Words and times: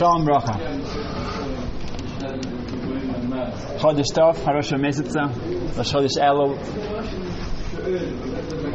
Шалом 0.00 0.24
Броха. 0.24 0.54
Ходишь 3.82 4.06
Тов, 4.14 4.42
хорошего 4.42 4.78
месяца. 4.78 5.30
Заходишь 5.74 6.16
Элул. 6.16 6.56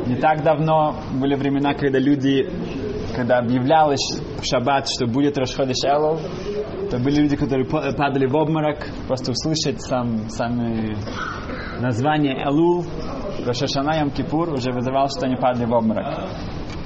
Не 0.05 0.17
так 0.17 0.43
давно 0.43 0.95
были 1.19 1.33
времена, 1.33 1.73
когда 1.73 1.97
люди, 1.97 2.47
когда 3.15 3.39
объявлялось 3.39 4.21
в 4.39 4.45
шаббат, 4.45 4.87
что 4.87 5.07
будет 5.07 5.39
Рашходиш 5.39 5.83
Элул, 5.83 6.19
то 6.91 6.99
были 6.99 7.21
люди, 7.21 7.35
которые 7.37 7.65
падали 7.65 8.27
в 8.27 8.35
обморок, 8.35 8.85
просто 9.07 9.31
услышать 9.31 9.81
сам, 9.81 10.29
сами 10.29 10.95
название 11.81 12.35
Элул, 12.45 12.85
Рошашана 13.43 13.97
Йом 13.99 14.11
Кипур 14.11 14.53
уже 14.53 14.71
вызывал, 14.71 15.07
что 15.09 15.25
они 15.25 15.37
падали 15.37 15.65
в 15.65 15.73
обморок. 15.73 16.29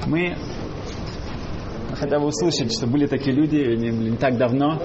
Мы 0.08 0.38
хотя 2.00 2.18
бы 2.20 2.28
услышать, 2.28 2.72
что 2.74 2.88
были 2.88 3.06
такие 3.06 3.36
люди 3.36 3.58
не, 3.76 3.90
не 3.90 4.18
так 4.18 4.38
давно, 4.38 4.82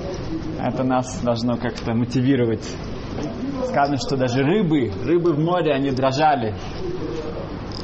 это 0.61 0.83
нас 0.83 1.21
должно 1.23 1.57
как-то 1.57 1.95
мотивировать. 1.95 2.65
Сказано, 3.67 3.97
что 3.99 4.17
даже 4.17 4.43
рыбы, 4.43 4.91
рыбы 5.05 5.33
в 5.33 5.39
море, 5.39 5.73
они 5.73 5.91
дрожали. 5.91 6.55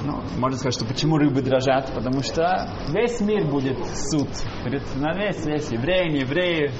Ну, 0.04 0.20
можно 0.38 0.58
сказать, 0.58 0.74
что 0.74 0.84
почему 0.84 1.18
рыбы 1.18 1.42
дрожат? 1.42 1.92
Потому 1.94 2.22
что 2.22 2.68
весь 2.88 3.20
мир 3.20 3.46
будет 3.46 3.78
суд. 4.10 4.28
Перед, 4.64 4.82
на 4.96 5.14
весь, 5.14 5.44
весь, 5.46 5.70
евреи, 5.70 6.10
не 6.10 6.20
евреи, 6.20 6.72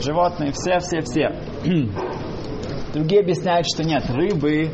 животные, 0.00 0.52
все, 0.52 0.78
все, 0.78 1.00
все. 1.00 1.28
Другие 2.94 3.22
объясняют, 3.22 3.66
что 3.66 3.84
нет, 3.84 4.04
рыбы, 4.10 4.70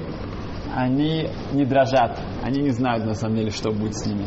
они 0.75 1.29
не 1.53 1.65
дрожат. 1.65 2.21
Они 2.43 2.63
не 2.63 2.71
знают 2.71 3.05
на 3.05 3.15
самом 3.15 3.37
деле, 3.37 3.51
что 3.51 3.71
будет 3.71 3.97
с 3.97 4.07
ними. 4.07 4.27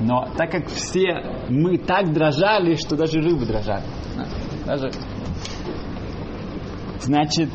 Но 0.00 0.28
так 0.36 0.50
как 0.50 0.66
все 0.68 1.46
мы 1.48 1.78
так 1.78 2.12
дрожали, 2.12 2.74
что 2.74 2.96
даже 2.96 3.20
рыбы 3.20 3.46
дрожали. 3.46 3.84
Даже... 4.66 4.90
Значит, 7.00 7.50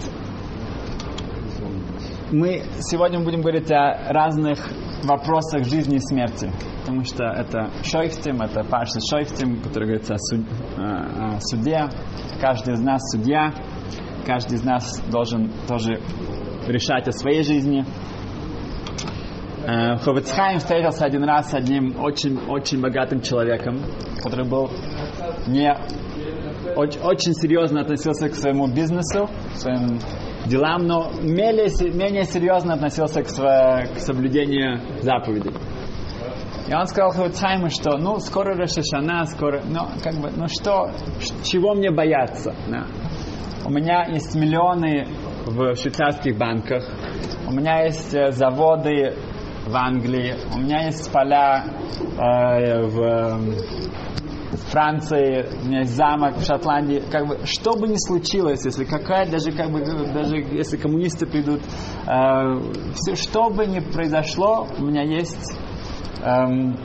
мы 2.32 2.64
сегодня 2.80 3.20
будем 3.24 3.42
говорить 3.42 3.72
о 3.72 4.12
разных 4.12 4.60
вопросах 5.04 5.64
жизни 5.66 5.96
и 5.96 6.00
смерти. 6.00 6.52
Потому 6.82 7.04
что 7.04 7.26
это 7.26 7.70
Шойфтим, 7.84 8.42
это 8.42 8.64
Паша 8.64 9.00
Шойфтим, 9.10 9.62
который 9.62 9.86
говорится 9.86 10.16
о, 10.16 10.18
суд, 10.18 10.46
о 10.78 11.40
суде. 11.40 11.88
Каждый 12.40 12.76
из 12.76 12.82
нас 12.82 13.02
судья. 13.12 13.54
Каждый 14.26 14.56
из 14.56 14.64
нас 14.64 15.02
должен 15.10 15.52
тоже 15.68 16.00
решать 16.68 17.08
о 17.08 17.12
своей 17.12 17.44
жизни. 17.44 17.86
Ховецхайм 19.68 20.60
встретился 20.60 21.04
один 21.04 21.26
раз 21.26 21.50
с 21.50 21.54
одним 21.54 22.00
очень-очень 22.00 22.80
богатым 22.80 23.20
человеком, 23.20 23.82
который 24.24 24.48
был 24.48 24.70
не 25.46 25.76
очень, 26.74 27.02
очень 27.02 27.34
серьезно 27.34 27.82
относился 27.82 28.30
к 28.30 28.36
своему 28.36 28.68
бизнесу, 28.68 29.30
к 29.54 29.58
своим 29.58 30.00
делам, 30.46 30.88
но 30.88 31.12
менее, 31.22 31.68
менее 31.94 32.24
серьезно 32.24 32.76
относился 32.76 33.22
к, 33.22 33.28
сво, 33.28 33.84
к 33.94 34.00
соблюдению 34.00 34.80
заповедей. 35.02 35.52
И 36.70 36.74
он 36.74 36.86
сказал 36.86 37.12
Хавицхайму, 37.12 37.70
что 37.70 37.98
ну 37.98 38.20
скоро 38.20 38.56
Рошашана, 38.56 39.26
скоро, 39.26 39.64
ну 39.66 39.82
как 40.02 40.14
бы, 40.16 40.32
ну 40.34 40.48
что, 40.48 40.92
чего 41.44 41.74
мне 41.74 41.92
бояться? 41.92 42.56
Да. 42.70 42.86
У 43.66 43.70
меня 43.70 44.06
есть 44.08 44.34
миллионы 44.34 45.08
в 45.46 45.76
швейцарских 45.76 46.38
банках, 46.38 46.86
у 47.50 47.52
меня 47.52 47.84
есть 47.84 48.16
заводы 48.32 49.14
в 49.68 49.76
Англии, 49.76 50.36
у 50.56 50.60
меня 50.60 50.86
есть 50.86 51.12
поля 51.12 51.66
э, 52.18 52.82
в 52.88 53.40
Франции, 54.70 55.46
у 55.64 55.68
меня 55.68 55.80
есть 55.80 55.96
замок 55.96 56.38
в 56.38 56.46
Шотландии, 56.46 57.04
как 57.12 57.28
бы, 57.28 57.40
что 57.46 57.76
бы 57.76 57.88
ни 57.88 57.96
случилось, 57.98 58.64
если 58.66 58.86
какая, 58.86 59.30
даже 59.30 59.52
как 59.52 59.72
бы, 59.72 59.80
даже 60.14 60.38
если 60.38 60.78
коммунисты 60.78 61.26
придут, 61.26 61.62
э, 61.62 62.14
все, 62.96 63.16
что 63.16 63.50
бы 63.50 63.66
ни 63.66 63.80
произошло, 63.80 64.68
у 64.78 64.86
меня 64.86 65.04
есть 65.04 65.58
эм, 66.22 66.78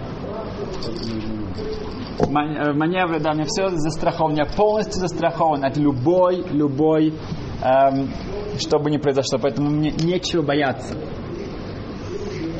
маневры, 2.31 3.20
да, 3.20 3.31
у 3.31 3.34
меня 3.34 3.44
все 3.47 3.69
застраховано, 3.70 4.38
я 4.38 4.44
полностью 4.44 5.00
застрахован 5.00 5.64
от 5.64 5.76
любой, 5.76 6.44
любой, 6.50 7.14
эм, 7.62 8.10
что 8.59 8.78
бы 8.78 8.91
ни 8.91 8.99
произошло, 8.99 9.38
поэтому 9.41 9.70
мне 9.70 9.91
нечего 9.91 10.43
бояться. 10.43 10.94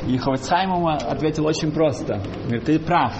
И 0.07 0.17
Ховецхайм 0.17 0.73
ему 0.73 0.87
ответил 0.89 1.45
очень 1.45 1.71
просто. 1.71 2.21
Говорит, 2.45 2.65
ты 2.65 2.79
прав. 2.79 3.13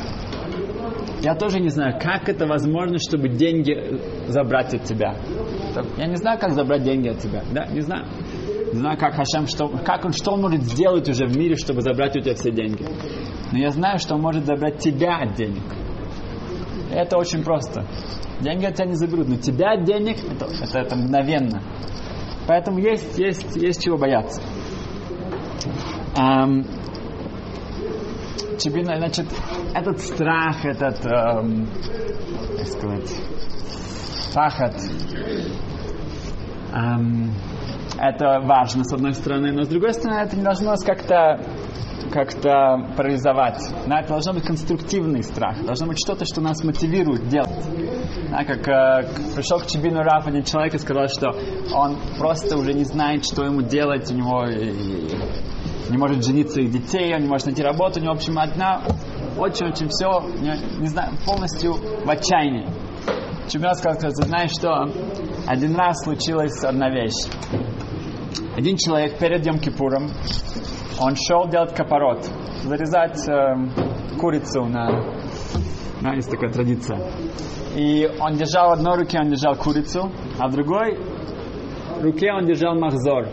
Я 1.22 1.36
тоже 1.36 1.62
не 1.62 1.70
знаю, 1.70 1.98
как 2.02 2.28
это 2.28 2.46
возможно, 2.46 2.98
чтобы 3.00 3.30
деньги 3.30 3.74
забрать 4.28 4.74
от 4.74 4.84
тебя. 4.84 5.16
Я 5.98 6.08
не 6.08 6.18
знаю, 6.18 6.38
как 6.38 6.52
забрать 6.52 6.84
деньги 6.84 7.08
от 7.08 7.20
тебя. 7.20 7.44
Да, 7.54 7.66
не 7.68 7.80
знаю. 7.80 8.06
Не 8.74 8.80
знаю, 8.80 8.98
как 8.98 9.14
Хашем, 9.14 9.48
что, 9.48 9.70
как 9.70 10.04
он, 10.04 10.12
что 10.12 10.32
он 10.32 10.42
может 10.42 10.64
сделать 10.64 11.08
уже 11.08 11.26
в 11.26 11.38
мире, 11.38 11.56
чтобы 11.56 11.82
забрать 11.82 12.18
у 12.18 12.20
тебя 12.20 12.34
все 12.34 12.52
деньги. 12.52 12.86
Но 13.52 13.58
я 13.58 13.70
знаю, 13.70 14.00
что 14.00 14.16
он 14.16 14.22
может 14.22 14.46
забрать 14.46 14.80
тебя 14.80 15.20
от 15.20 15.36
денег. 15.36 15.64
Это 16.92 17.18
очень 17.18 17.44
просто. 17.44 17.86
Деньги 18.42 18.66
от 18.66 18.76
тебя 18.76 18.88
не 18.88 18.96
заберут, 18.96 19.30
но 19.30 19.36
тебя 19.38 19.74
от 19.74 19.86
денег, 19.86 20.18
это, 20.30 20.46
это, 20.62 20.80
это 20.80 20.96
мгновенно. 20.96 21.62
Поэтому 22.48 22.80
есть, 22.80 23.18
есть, 23.18 23.56
есть 23.56 23.82
чего 23.82 23.98
бояться. 23.98 24.42
Um, 26.16 26.64
тебе, 28.58 28.84
значит, 28.84 29.26
этот 29.74 30.00
страх, 30.00 30.64
этот, 30.66 31.06
эм, 31.06 31.68
как 32.58 32.68
сказать, 32.68 33.12
пахот, 34.34 34.76
эм, 36.74 37.34
это 38.00 38.42
важно, 38.42 38.84
с 38.84 38.94
одной 38.94 39.14
стороны, 39.14 39.52
но 39.52 39.64
с 39.64 39.68
другой 39.68 39.94
стороны, 39.94 40.20
это 40.20 40.36
не 40.36 40.44
должно 40.44 40.72
нас 40.72 40.84
как-то 40.84 41.40
как-то 42.12 42.94
парализовать. 42.96 43.60
Да, 43.88 44.02
это 44.02 44.10
должно 44.10 44.34
быть 44.34 44.46
конструктивный 44.46 45.24
страх. 45.24 45.64
Должно 45.66 45.88
быть 45.88 45.98
что-то, 45.98 46.26
что 46.26 46.42
нас 46.42 46.64
мотивирует 46.64 47.28
делать. 47.28 47.66
Да, 48.30 48.44
как 48.44 48.68
э, 48.68 49.08
пришел 49.36 49.60
к 49.60 49.66
Чебину 49.66 50.04
Раф 50.04 50.28
один 50.28 50.44
человек 50.44 50.76
и 50.76 50.78
сказал, 50.78 51.08
что 51.08 51.32
он 51.74 51.98
просто 52.20 52.58
уже 52.58 52.74
не 52.74 52.84
знает, 52.84 53.26
что 53.26 53.44
ему 53.46 53.64
делать. 53.64 54.12
У 54.12 54.16
него 54.16 54.46
не 55.90 55.98
может 55.98 56.24
жениться 56.24 56.62
и 56.62 56.68
детей, 56.68 57.14
он 57.14 57.22
не 57.22 57.28
может 57.28 57.48
найти 57.48 57.62
работу. 57.64 58.00
У 58.02 58.06
в 58.06 58.10
общем, 58.10 58.38
одна 58.40 58.82
очень-очень 59.38 59.90
все, 59.90 60.22
не, 60.40 60.80
не 60.80 60.88
знаю, 60.88 61.14
полностью 61.26 61.74
в 61.74 62.10
отчаянии. 62.10 62.68
Чемпионат 63.50 63.78
сказал, 63.78 64.00
ты 64.00 64.10
знаешь 64.12 64.52
что, 64.52 64.90
один 65.48 65.76
раз 65.76 66.04
случилась 66.04 66.64
одна 66.64 66.90
вещь. 66.90 67.28
Один 68.56 68.78
человек 68.78 69.18
перед 69.18 69.46
Йом 69.46 69.60
Кипуром, 69.60 70.10
он 71.00 71.16
шел 71.16 71.48
делать 71.50 71.76
капорот, 71.76 72.24
зарезать 72.64 73.28
э, 73.28 74.18
курицу 74.20 74.66
на... 74.66 75.04
Да, 76.02 76.14
есть 76.14 76.30
такая 76.30 76.52
традиция. 76.52 77.00
И 77.76 78.10
он 78.20 78.36
держал 78.36 78.70
в 78.70 78.74
одной 78.74 78.98
руке, 78.98 79.20
он 79.20 79.30
держал 79.30 79.56
курицу, 79.56 80.12
а 80.40 80.48
в 80.48 80.52
другой 80.52 81.00
руке 82.02 82.32
он 82.32 82.46
держал 82.46 82.76
махзор, 82.76 83.28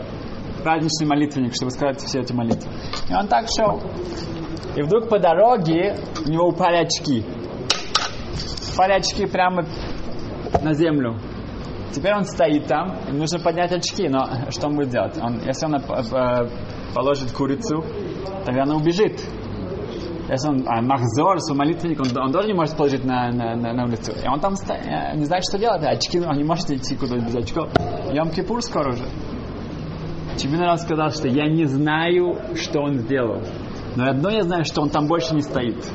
праздничный 0.63 1.07
молитвенник, 1.07 1.53
чтобы 1.55 1.71
сказать 1.71 1.99
все 2.01 2.19
эти 2.19 2.33
молитвы. 2.33 2.71
И 3.09 3.13
он 3.13 3.27
так 3.27 3.47
шел. 3.55 3.81
И 4.75 4.81
вдруг 4.81 5.09
по 5.09 5.19
дороге 5.19 5.97
у 6.25 6.29
него 6.29 6.47
упали 6.47 6.77
очки. 6.77 7.25
Упали 8.73 8.93
очки 8.93 9.25
прямо 9.25 9.65
на 10.61 10.73
землю. 10.73 11.17
Теперь 11.93 12.15
он 12.15 12.23
стоит 12.23 12.67
там, 12.67 12.95
ему 13.07 13.19
нужно 13.19 13.39
поднять 13.39 13.71
очки, 13.73 14.07
но 14.07 14.25
что 14.49 14.67
он 14.67 14.75
будет 14.75 14.89
делать? 14.89 15.17
Он, 15.21 15.41
если 15.45 15.65
он 15.65 15.75
э, 15.75 16.49
положит 16.95 17.31
курицу, 17.31 17.83
тогда 18.45 18.63
она 18.63 18.75
убежит. 18.75 19.19
Если 20.29 20.47
он 20.47 20.63
а, 20.65 20.81
махзор, 20.81 21.41
свой 21.41 21.57
молитвенник, 21.57 21.99
он, 21.99 22.07
он 22.17 22.31
тоже 22.31 22.47
не 22.47 22.53
может 22.53 22.77
положить 22.77 23.03
на, 23.03 23.31
на, 23.31 23.55
на, 23.55 23.73
на 23.73 23.83
улицу. 23.83 24.13
И 24.13 24.27
он 24.29 24.39
там 24.39 24.55
стоит, 24.55 24.85
не 25.15 25.25
знает, 25.25 25.43
что 25.43 25.59
делать. 25.59 25.83
Очки, 25.83 26.21
он 26.21 26.37
не 26.37 26.45
может 26.45 26.71
идти 26.71 26.95
куда-то 26.95 27.25
без 27.25 27.35
очков. 27.35 27.69
Йом 28.13 28.29
Кипур 28.29 28.61
скоро 28.61 28.93
уже. 28.93 29.03
Чемпионат 30.37 30.81
сказал, 30.81 31.11
что 31.11 31.27
я 31.27 31.47
не 31.49 31.65
знаю, 31.65 32.37
что 32.55 32.81
он 32.81 32.99
сделал. 32.99 33.41
Но 33.95 34.09
одно 34.09 34.29
я 34.29 34.43
знаю, 34.43 34.65
что 34.65 34.81
он 34.81 34.89
там 34.89 35.07
больше 35.07 35.35
не 35.35 35.41
стоит. 35.41 35.85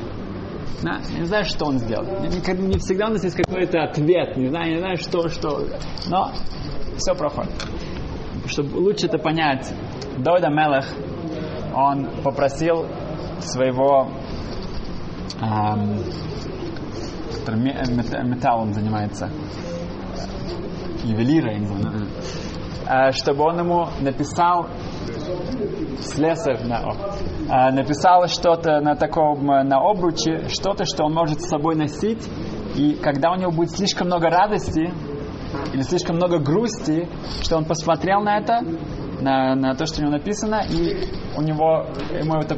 Да, 0.83 0.99
я 1.13 1.19
не 1.19 1.25
знаю, 1.25 1.45
что 1.45 1.65
он 1.65 1.79
сделал. 1.79 2.05
Не, 2.21 2.27
не 2.27 2.77
всегда 2.77 3.07
у 3.07 3.11
нас 3.11 3.23
есть 3.23 3.35
какой-то 3.35 3.83
ответ. 3.83 4.37
Не 4.37 4.49
знаю, 4.49 4.73
не 4.73 4.79
знаю, 4.79 4.97
что, 4.97 5.27
что. 5.29 5.67
Но 6.07 6.31
все 6.97 7.15
проходит. 7.15 7.51
Чтобы 8.45 8.77
лучше 8.77 9.07
это 9.07 9.17
понять, 9.17 9.73
Дойда 10.17 10.49
Мелех, 10.49 10.85
он 11.73 12.07
попросил 12.23 12.85
своего 13.39 14.09
эм, 15.41 15.99
металлом 18.29 18.73
занимается, 18.73 19.29
ювелира, 21.03 21.53
я 21.53 21.59
не 21.59 21.65
знаю, 21.65 22.07
чтобы 23.11 23.43
он 23.43 23.59
ему 23.59 23.87
написал 24.01 24.67
слесарь 25.99 26.63
на, 26.65 27.71
написал 27.71 28.27
что-то 28.27 28.79
на 28.81 28.95
таком 28.95 29.45
на 29.45 29.77
обруче, 29.77 30.47
что-то, 30.49 30.85
что 30.85 31.05
он 31.05 31.13
может 31.13 31.41
с 31.41 31.49
собой 31.49 31.75
носить, 31.75 32.23
и 32.75 32.93
когда 32.93 33.31
у 33.31 33.35
него 33.35 33.51
будет 33.51 33.71
слишком 33.71 34.07
много 34.07 34.29
радости, 34.29 34.91
или 35.73 35.81
слишком 35.81 36.17
много 36.17 36.39
грусти, 36.39 37.07
что 37.41 37.57
он 37.57 37.65
посмотрел 37.65 38.21
на 38.21 38.37
это, 38.37 38.61
на, 39.21 39.55
на 39.55 39.75
то, 39.75 39.85
что 39.85 39.99
у 39.99 40.05
него 40.05 40.17
написано, 40.17 40.63
и 40.69 41.07
у 41.35 41.41
него 41.41 41.87
ему 42.11 42.39
это 42.39 42.55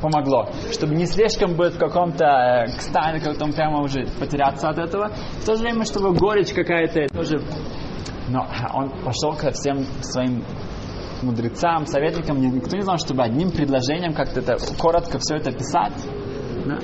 помогло. 0.00 0.48
Чтобы 0.72 0.94
не 0.94 1.06
слишком 1.06 1.56
быть 1.56 1.74
в 1.74 1.78
каком-то 1.78 2.24
э, 2.24 2.66
экстазе, 2.66 3.20
как 3.20 3.40
он 3.42 3.52
прямо 3.52 3.82
уже 3.82 4.06
потеряться 4.18 4.68
от 4.68 4.78
этого. 4.78 5.08
В 5.08 5.44
то 5.44 5.56
же 5.56 5.62
время, 5.62 5.84
чтобы 5.84 6.14
горечь 6.14 6.52
какая-то 6.52 7.06
тоже... 7.14 7.40
Но 8.28 8.46
он 8.74 8.90
пошел 9.04 9.34
ко 9.34 9.50
всем 9.52 9.84
своим 10.02 10.44
мудрецам, 11.22 11.86
советникам, 11.86 12.40
никто 12.40 12.76
не 12.76 12.82
знал, 12.82 12.98
чтобы 12.98 13.22
одним 13.22 13.50
предложением 13.50 14.14
как-то 14.14 14.40
это 14.40 14.56
коротко 14.76 15.18
все 15.18 15.36
это 15.36 15.50
писать. 15.52 15.94
Да? 16.66 16.78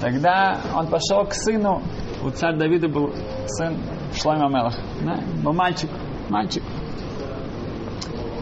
Тогда 0.00 0.60
он 0.74 0.86
пошел 0.86 1.26
к 1.26 1.34
сыну, 1.34 1.82
у 2.22 2.30
царя 2.30 2.56
Давида 2.56 2.88
был 2.88 3.12
сын 3.46 3.76
Шлойме 4.14 4.48
מלך, 4.48 4.74
да? 5.04 5.20
был 5.42 5.52
мальчик, 5.52 5.90
мальчик. 6.28 6.62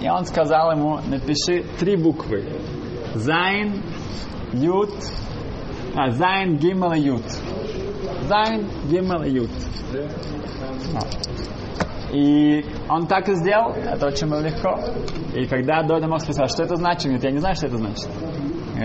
И 0.00 0.08
он 0.08 0.24
сказал 0.26 0.70
ему, 0.72 1.00
напиши 1.08 1.64
три 1.80 1.96
буквы. 1.96 2.44
זין, 3.14 3.82
יוד, 4.52 4.90
а, 5.96 6.10
זין, 6.10 6.56
גימל 6.56 6.92
יוד. 6.92 7.24
Зайн, 8.28 8.68
Гиммел 8.88 9.24
Ют. 9.24 9.50
И 12.12 12.64
он 12.88 13.06
так 13.06 13.28
и 13.28 13.34
сделал, 13.34 13.72
это 13.72 14.06
очень 14.06 14.28
было 14.28 14.40
легко. 14.40 14.78
И 15.34 15.46
когда 15.46 15.82
Дода 15.82 16.08
мог 16.08 16.20
спросил, 16.20 16.46
что 16.46 16.62
это 16.62 16.76
значит, 16.76 17.04
говорит, 17.04 17.24
я 17.24 17.30
не 17.30 17.38
знаю, 17.38 17.54
что 17.54 17.66
это 17.66 17.76
значит. 17.76 18.08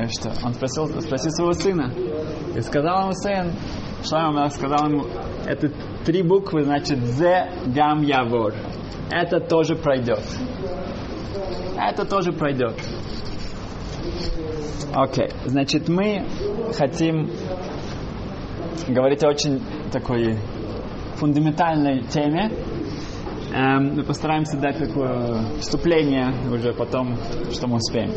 Что? 0.09 0.33
Он 0.43 0.53
спросил, 0.53 0.87
спросил 1.01 1.31
своего 1.31 1.53
сына. 1.53 1.93
И 2.55 2.61
сказал 2.61 3.03
ему 3.03 3.13
сын, 3.13 3.53
Шлайма 4.03 4.49
сказал 4.49 4.89
ему, 4.89 5.05
это 5.45 5.71
три 6.05 6.23
буквы, 6.23 6.63
значит, 6.63 6.99
Зе 6.99 7.49
Гам 7.67 8.01
Явор. 8.01 8.53
Это 9.11 9.39
тоже 9.39 9.75
пройдет. 9.75 10.23
Это 11.77 12.05
тоже 12.05 12.33
пройдет. 12.33 12.75
Окей, 14.93 15.25
okay. 15.25 15.33
значит, 15.45 15.89
мы 15.89 16.25
хотим 16.77 17.31
говорить 18.87 19.23
о 19.23 19.29
очень 19.29 19.61
такой 19.91 20.37
фундаментальной 21.15 22.03
теме, 22.03 22.51
мы 23.53 24.03
постараемся 24.03 24.57
дать 24.57 24.79
такое 24.79 25.59
вступление 25.59 26.33
уже 26.51 26.73
потом, 26.73 27.15
что 27.51 27.67
мы 27.67 27.75
успеем. 27.77 28.11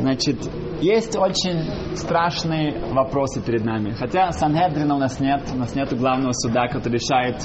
Значит, 0.00 0.38
есть 0.80 1.16
очень 1.16 1.96
страшные 1.96 2.80
вопросы 2.92 3.42
перед 3.42 3.64
нами. 3.64 3.92
Хотя 3.92 4.32
Санхедрина 4.32 4.96
у 4.96 4.98
нас 4.98 5.20
нет, 5.20 5.42
у 5.52 5.58
нас 5.58 5.74
нет 5.74 5.96
главного 5.96 6.32
суда, 6.32 6.68
который 6.68 6.94
решает 6.94 7.36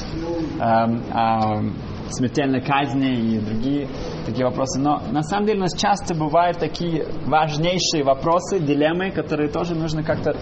эм, 0.60 1.04
э, 1.12 2.12
смертельной 2.12 2.62
казни 2.62 3.36
и 3.36 3.40
другие 3.40 3.88
такие 4.26 4.46
вопросы. 4.46 4.80
Но 4.80 5.02
на 5.12 5.22
самом 5.22 5.48
деле 5.48 5.60
у 5.60 5.64
нас 5.64 5.78
часто 5.78 6.16
бывают 6.16 6.60
такие 6.60 7.06
важнейшие 7.26 8.04
вопросы, 8.04 8.60
дилеммы, 8.60 9.12
которые 9.12 9.50
тоже 9.50 9.76
нужно 9.76 10.02
как-то 10.02 10.34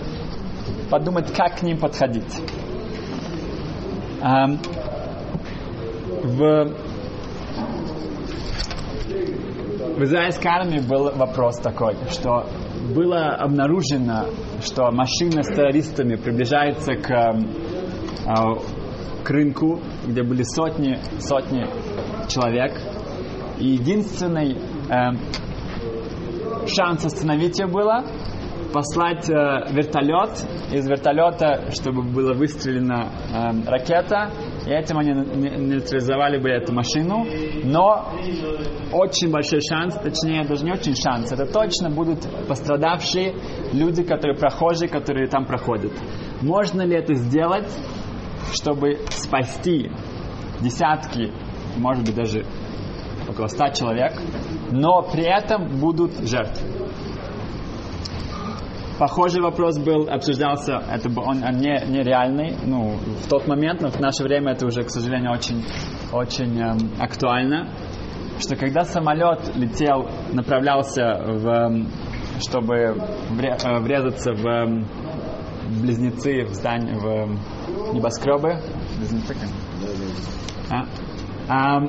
подумать, 0.91 1.33
как 1.33 1.59
к 1.59 1.63
ним 1.63 1.79
подходить. 1.79 2.41
Эм, 4.21 4.59
в, 6.23 6.65
в 9.97 10.03
израильской 10.03 10.49
армии 10.49 10.79
был 10.79 11.11
вопрос 11.15 11.59
такой, 11.59 11.95
что 12.09 12.45
было 12.95 13.35
обнаружено, 13.35 14.25
что 14.61 14.89
машина 14.91 15.43
с 15.43 15.49
террористами 15.53 16.15
приближается 16.15 16.93
к, 16.93 17.09
э, 17.09 17.33
к 19.23 19.29
рынку, 19.29 19.81
где 20.05 20.23
были 20.23 20.43
сотни, 20.43 20.97
сотни 21.19 21.65
человек. 22.29 22.73
И 23.59 23.67
единственный 23.73 24.57
э, 24.57 25.11
шанс 26.67 27.05
остановить 27.05 27.59
ее 27.59 27.67
было 27.67 28.03
послать 28.73 29.29
э, 29.29 29.33
вертолет, 29.71 30.31
из 30.71 30.87
вертолета, 30.87 31.69
чтобы 31.71 32.01
была 32.01 32.33
выстрелена 32.33 33.09
э, 33.31 33.69
ракета, 33.69 34.31
и 34.65 34.69
этим 34.69 34.97
они 34.97 35.11
нейтрализовали 35.11 36.37
бы 36.37 36.49
эту 36.49 36.73
машину, 36.73 37.25
но 37.63 38.09
очень 38.91 39.29
большой 39.31 39.59
шанс, 39.61 39.95
точнее 39.95 40.45
даже 40.45 40.63
не 40.63 40.71
очень 40.71 40.95
шанс, 40.95 41.31
это 41.31 41.45
точно 41.45 41.89
будут 41.89 42.19
пострадавшие 42.47 43.33
люди, 43.73 44.03
которые 44.03 44.37
прохожие, 44.37 44.89
которые 44.89 45.27
там 45.27 45.45
проходят. 45.45 45.91
Можно 46.41 46.83
ли 46.83 46.95
это 46.95 47.13
сделать, 47.13 47.69
чтобы 48.53 48.99
спасти 49.09 49.91
десятки, 50.61 51.31
может 51.77 52.05
быть 52.05 52.15
даже 52.15 52.45
около 53.29 53.47
ста 53.47 53.69
человек, 53.71 54.13
но 54.71 55.01
при 55.01 55.23
этом 55.23 55.79
будут 55.79 56.13
жертвы? 56.27 56.82
Похожий 59.03 59.41
вопрос 59.41 59.77
был, 59.79 60.07
обсуждался, 60.09 60.81
это 60.89 61.09
он, 61.09 61.43
он 61.43 61.57
не, 61.57 61.77
нереальный, 61.89 62.55
ну, 62.65 62.95
в 63.21 63.27
тот 63.27 63.45
момент, 63.49 63.81
но 63.81 63.89
в 63.89 63.99
наше 63.99 64.23
время 64.23 64.53
это 64.53 64.65
уже, 64.65 64.83
к 64.83 64.89
сожалению, 64.89 65.33
очень, 65.33 65.61
очень 66.13 66.57
эм, 66.57 66.77
актуально, 67.01 67.67
что 68.39 68.55
когда 68.55 68.85
самолет 68.85 69.57
летел, 69.57 70.07
направлялся 70.31 71.21
в, 71.21 71.85
чтобы 72.47 72.75
э, 72.77 73.79
врезаться 73.81 74.31
в, 74.31 74.47
эм, 74.47 74.85
близнецы, 75.81 76.45
в 76.45 76.53
здание, 76.53 76.95
в 76.95 77.93
небоскребы, 77.93 78.57
близнецы, 78.99 79.35
а? 80.71 80.85
А, 81.49 81.81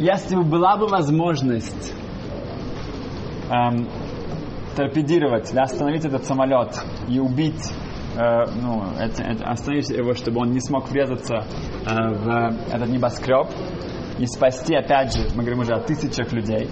если 0.00 0.34
бы 0.34 0.42
была 0.42 0.76
бы 0.78 0.88
возможность 0.88 1.94
эм, 3.52 3.86
торпедировать, 4.74 5.52
да, 5.54 5.62
остановить 5.62 6.04
этот 6.04 6.24
самолет 6.24 6.74
и 7.08 7.18
убить, 7.18 7.72
э, 8.16 8.44
ну, 8.60 8.84
это, 8.98 9.22
это, 9.22 9.44
остановить 9.44 9.90
его, 9.90 10.14
чтобы 10.14 10.40
он 10.40 10.50
не 10.50 10.60
смог 10.60 10.88
врезаться 10.90 11.36
э, 11.36 11.44
в 11.86 12.28
этот 12.72 12.88
небоскреб 12.88 13.48
и 14.18 14.26
спасти, 14.26 14.74
опять 14.74 15.14
же, 15.14 15.28
мы 15.34 15.42
говорим 15.42 15.60
уже 15.60 15.72
о 15.72 15.80
тысячах 15.80 16.32
людей, 16.32 16.68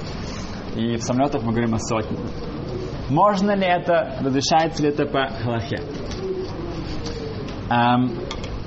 и 0.77 0.97
в 0.97 1.03
самолетах 1.03 1.43
мы 1.43 1.53
говорим 1.53 1.75
о 1.75 1.79
сотнях. 1.79 2.21
Можно 3.11 3.55
ли 3.55 3.67
это, 3.67 4.17
разрешается 4.21 4.83
ли 4.83 4.89
это 4.89 5.07
по 5.07 5.29
халахе? 5.29 5.83
Эм, 7.69 8.19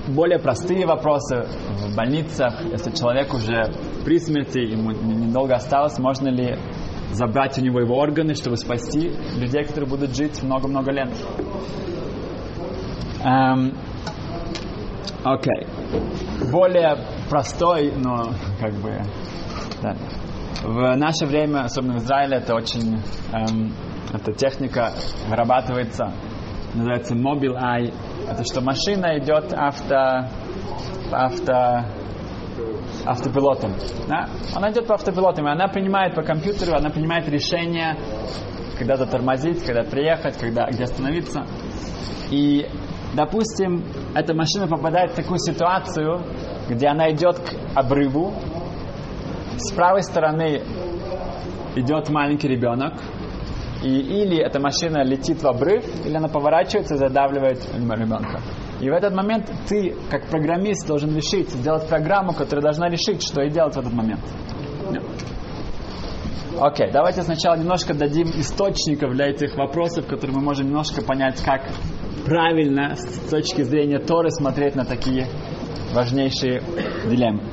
более 0.07 0.39
простые 0.39 0.85
вопросы 0.85 1.47
в 1.69 1.95
больницах, 1.95 2.61
если 2.65 2.91
человек 2.91 3.33
уже 3.33 3.71
при 4.03 4.19
смерти, 4.19 4.59
ему 4.59 4.91
недолго 4.91 5.55
осталось, 5.55 5.97
можно 5.97 6.27
ли 6.27 6.57
забрать 7.11 7.57
у 7.57 7.61
него 7.61 7.79
его 7.79 7.97
органы, 7.97 8.35
чтобы 8.35 8.57
спасти 8.57 9.11
людей, 9.37 9.63
которые 9.63 9.89
будут 9.89 10.15
жить 10.15 10.41
много-много 10.43 10.91
лет. 10.91 11.09
Эм, 13.23 13.73
окей. 15.23 15.67
Более 16.51 16.97
простой, 17.29 17.93
но 17.95 18.31
как 18.59 18.73
бы... 18.75 19.01
Да. 19.81 19.95
В 20.63 20.95
наше 20.95 21.25
время, 21.25 21.61
особенно 21.61 21.93
в 21.93 22.03
Израиле, 22.03 22.37
это 22.37 22.55
очень... 22.55 22.99
Эм, 23.33 23.73
эта 24.13 24.31
техника 24.33 24.93
вырабатывается, 25.27 26.13
называется 26.73 27.15
Mobile 27.15 27.57
Eye. 27.57 27.93
Это 28.29 28.43
что 28.43 28.61
машина 28.61 29.17
идет 29.17 29.53
авто... 29.53 30.29
авто 31.11 31.85
автопилотом. 33.05 33.73
Да? 34.07 34.29
Она 34.55 34.71
идет 34.71 34.87
по 34.87 34.95
автопилотам, 34.95 35.47
и 35.47 35.51
она 35.51 35.67
принимает 35.67 36.15
по 36.15 36.23
компьютеру, 36.23 36.75
она 36.75 36.89
принимает 36.89 37.27
решение, 37.29 37.97
когда 38.77 38.97
затормозить, 38.97 39.63
когда 39.63 39.83
приехать, 39.83 40.37
когда, 40.37 40.67
где 40.67 40.83
остановиться. 40.83 41.45
И, 42.31 42.67
допустим, 43.13 43.83
эта 44.13 44.33
машина 44.33 44.67
попадает 44.67 45.11
в 45.11 45.15
такую 45.15 45.39
ситуацию, 45.39 46.21
где 46.69 46.87
она 46.87 47.11
идет 47.11 47.39
к 47.39 47.53
обрыву, 47.75 48.33
с 49.57 49.71
правой 49.71 50.03
стороны 50.03 50.61
идет 51.75 52.09
маленький 52.09 52.47
ребенок, 52.47 52.93
и 53.83 53.89
или 53.89 54.37
эта 54.37 54.59
машина 54.59 55.03
летит 55.03 55.41
в 55.43 55.47
обрыв, 55.47 55.85
или 56.05 56.15
она 56.15 56.27
поворачивается 56.27 56.95
и 56.95 56.97
задавливает 56.97 57.59
ребенка. 57.75 58.41
И 58.81 58.89
в 58.89 58.93
этот 58.93 59.13
момент 59.13 59.49
ты, 59.67 59.95
как 60.09 60.27
программист, 60.27 60.85
должен 60.87 61.15
решить, 61.15 61.49
сделать 61.49 61.87
программу, 61.87 62.33
которая 62.33 62.61
должна 62.61 62.89
решить, 62.89 63.23
что 63.23 63.41
и 63.41 63.49
делать 63.49 63.75
в 63.75 63.79
этот 63.79 63.93
момент. 63.93 64.21
Окей, 66.59 66.87
okay, 66.87 66.91
давайте 66.91 67.21
сначала 67.23 67.55
немножко 67.57 67.93
дадим 67.93 68.27
источников 68.27 69.11
для 69.11 69.27
этих 69.27 69.55
вопросов, 69.57 70.07
которые 70.07 70.37
мы 70.37 70.41
можем 70.41 70.67
немножко 70.67 71.01
понять, 71.01 71.41
как 71.43 71.63
правильно 72.25 72.95
с 72.95 73.29
точки 73.29 73.61
зрения 73.63 73.99
Торы 73.99 74.29
смотреть 74.31 74.75
на 74.75 74.85
такие 74.85 75.27
важнейшие 75.93 76.61
дилеммы. 77.05 77.43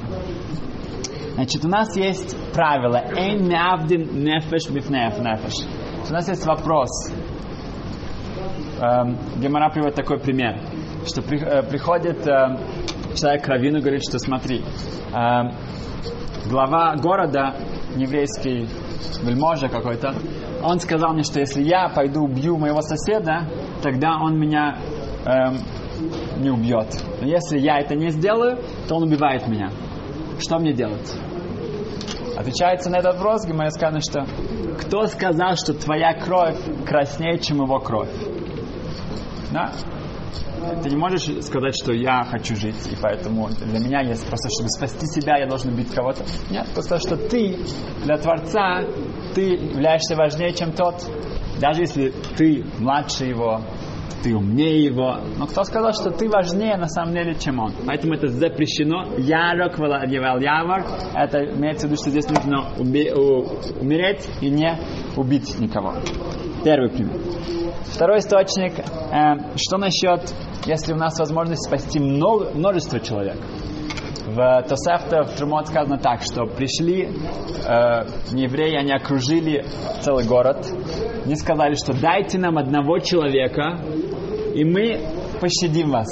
Значит, 1.34 1.64
у 1.64 1.68
нас 1.68 1.96
есть 1.96 2.36
правило 2.52 3.02
«Эйн 3.16 3.48
меавдин 3.48 4.22
нефеш 4.22 4.70
бифнеев 4.70 5.18
нефеш». 5.18 5.66
У 6.08 6.12
нас 6.12 6.28
есть 6.28 6.46
вопрос. 6.46 6.90
Эм, 8.80 9.18
Гемора 9.40 9.70
приводит 9.70 9.96
такой 9.96 10.18
пример 10.18 10.60
что 11.06 11.22
при, 11.22 11.40
э, 11.40 11.62
приходит 11.62 12.26
э, 12.26 12.58
человек 13.16 13.46
Равину 13.46 13.80
говорит, 13.80 14.02
что 14.08 14.18
смотри, 14.18 14.62
э, 15.12 15.18
глава 16.48 16.96
города, 16.96 17.54
еврейский 17.96 18.68
вельможа 19.22 19.68
какой-то, 19.68 20.14
он 20.62 20.78
сказал 20.80 21.12
мне, 21.12 21.22
что 21.22 21.40
если 21.40 21.62
я 21.62 21.88
пойду 21.88 22.22
убью 22.22 22.56
моего 22.56 22.80
соседа, 22.82 23.48
тогда 23.82 24.18
он 24.20 24.38
меня 24.38 24.78
эм, 25.24 25.58
не 26.38 26.50
убьет. 26.50 26.86
Но 27.20 27.26
если 27.26 27.58
я 27.58 27.80
это 27.80 27.96
не 27.96 28.10
сделаю, 28.10 28.58
то 28.88 28.96
он 28.96 29.04
убивает 29.04 29.48
меня. 29.48 29.70
Что 30.38 30.58
мне 30.58 30.72
делать? 30.72 31.12
Отвечается 32.36 32.90
на 32.90 32.98
этот 32.98 33.16
вопрос, 33.16 33.44
Гимара 33.44 33.70
сказано, 33.70 34.00
что 34.00 34.24
кто 34.80 35.06
сказал, 35.06 35.56
что 35.56 35.74
твоя 35.74 36.14
кровь 36.14 36.58
краснее, 36.86 37.38
чем 37.38 37.58
его 37.58 37.78
кровь? 37.78 38.10
Да? 39.52 39.72
Ты 40.82 40.90
не 40.90 40.96
можешь 40.96 41.24
сказать, 41.44 41.74
что 41.80 41.92
я 41.92 42.24
хочу 42.24 42.56
жить, 42.56 42.76
и 42.90 42.96
поэтому 43.00 43.48
для 43.48 43.78
меня 43.78 44.00
есть 44.02 44.26
просто, 44.26 44.48
чтобы 44.50 44.68
спасти 44.68 45.06
себя, 45.06 45.38
я 45.38 45.46
должен 45.46 45.72
убить 45.72 45.90
кого-то. 45.90 46.24
Нет, 46.50 46.66
просто 46.74 46.98
что 46.98 47.16
ты 47.16 47.58
для 48.04 48.16
Творца, 48.18 48.82
ты 49.34 49.42
являешься 49.54 50.16
важнее, 50.16 50.52
чем 50.52 50.72
тот. 50.72 50.96
Даже 51.60 51.82
если 51.82 52.12
ты 52.36 52.64
младше 52.78 53.24
его, 53.24 53.60
ты 54.22 54.34
умнее 54.36 54.84
его. 54.84 55.18
Но 55.36 55.46
кто 55.46 55.64
сказал, 55.64 55.92
что 55.92 56.10
ты 56.10 56.28
важнее 56.28 56.76
на 56.76 56.86
самом 56.86 57.12
деле, 57.12 57.34
чем 57.34 57.58
он? 57.58 57.72
Поэтому 57.86 58.14
это 58.14 58.28
запрещено. 58.28 59.04
Ярок 59.18 59.78
валадьевал 59.78 60.38
явар. 60.38 60.84
Это 61.14 61.44
имеется 61.56 61.86
в 61.86 61.90
виду, 61.90 62.00
что 62.00 62.10
здесь 62.10 62.28
нужно 62.28 62.68
уби- 62.78 63.12
умереть 63.80 64.28
и 64.40 64.48
не 64.50 64.78
убить 65.16 65.58
никого. 65.58 65.94
Первый 66.64 66.90
пример. 66.90 67.20
Второй 67.86 68.18
источник. 68.20 68.74
э, 68.78 69.56
что 69.56 69.78
насчет, 69.78 70.32
если 70.64 70.92
у 70.92 70.96
нас 70.96 71.18
возможность 71.18 71.66
спасти 71.66 71.98
много, 71.98 72.50
множество 72.54 73.00
человек? 73.00 73.36
В 74.26 74.62
Тосефте, 74.68 75.22
в 75.22 75.36
Трумот 75.36 75.66
сказано 75.66 75.98
так, 75.98 76.22
что 76.22 76.44
пришли 76.46 77.02
э, 77.02 77.08
евреи, 78.30 78.76
они 78.76 78.92
окружили 78.92 79.64
целый 80.02 80.24
город. 80.24 80.64
Они 81.24 81.34
сказали, 81.34 81.74
что 81.74 82.00
дайте 82.00 82.38
нам 82.38 82.56
одного 82.58 83.00
человека, 83.00 83.80
и 84.54 84.64
мы 84.64 85.00
пощадим 85.40 85.90
вас. 85.90 86.06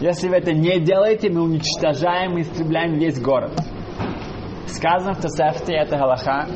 Если 0.00 0.28
вы 0.28 0.36
это 0.36 0.52
не 0.52 0.78
делаете, 0.78 1.30
мы 1.30 1.42
уничтожаем 1.42 2.38
и 2.38 2.42
истребляем 2.42 2.94
весь 2.94 3.20
город. 3.20 3.52
Сказано 4.68 5.14
в 5.14 5.20
Тосефте, 5.20 5.74
это 5.74 5.96
Галаха, 5.96 6.46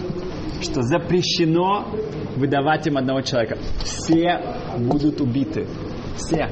что 0.62 0.82
запрещено 0.82 1.86
выдавать 2.40 2.86
им 2.86 2.96
одного 2.96 3.20
человека. 3.20 3.58
Все 3.84 4.40
будут 4.78 5.20
убиты. 5.20 5.68
Все. 6.16 6.48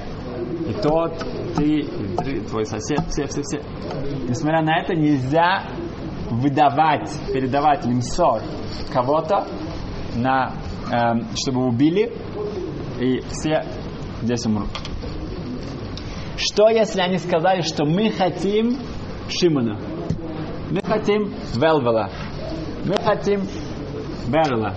И 0.68 0.73
тот, 0.83 1.25
ты, 1.57 1.80
и 1.80 2.40
твой 2.40 2.66
сосед, 2.66 3.00
все, 3.09 3.26
все, 3.26 3.42
все. 3.42 3.61
Несмотря 4.28 4.62
на 4.62 4.80
это, 4.80 4.95
нельзя 4.95 5.64
выдавать, 6.30 7.11
передавать 7.33 7.87
лимсор 7.87 8.42
кого-то, 8.92 9.47
на, 10.14 10.54
эм, 10.92 11.26
чтобы 11.35 11.66
убили, 11.66 12.12
и 13.00 13.21
все 13.30 13.64
здесь 14.23 14.45
умрут. 14.45 14.68
Что 16.37 16.68
если 16.68 17.00
они 17.00 17.18
сказали, 17.18 17.62
что 17.62 17.85
мы 17.85 18.11
хотим 18.11 18.78
Шимона, 19.28 19.80
мы 20.71 20.80
хотим 20.83 21.33
Велвела, 21.54 22.11
мы 22.85 22.95
хотим 23.02 23.42
Берла, 24.28 24.75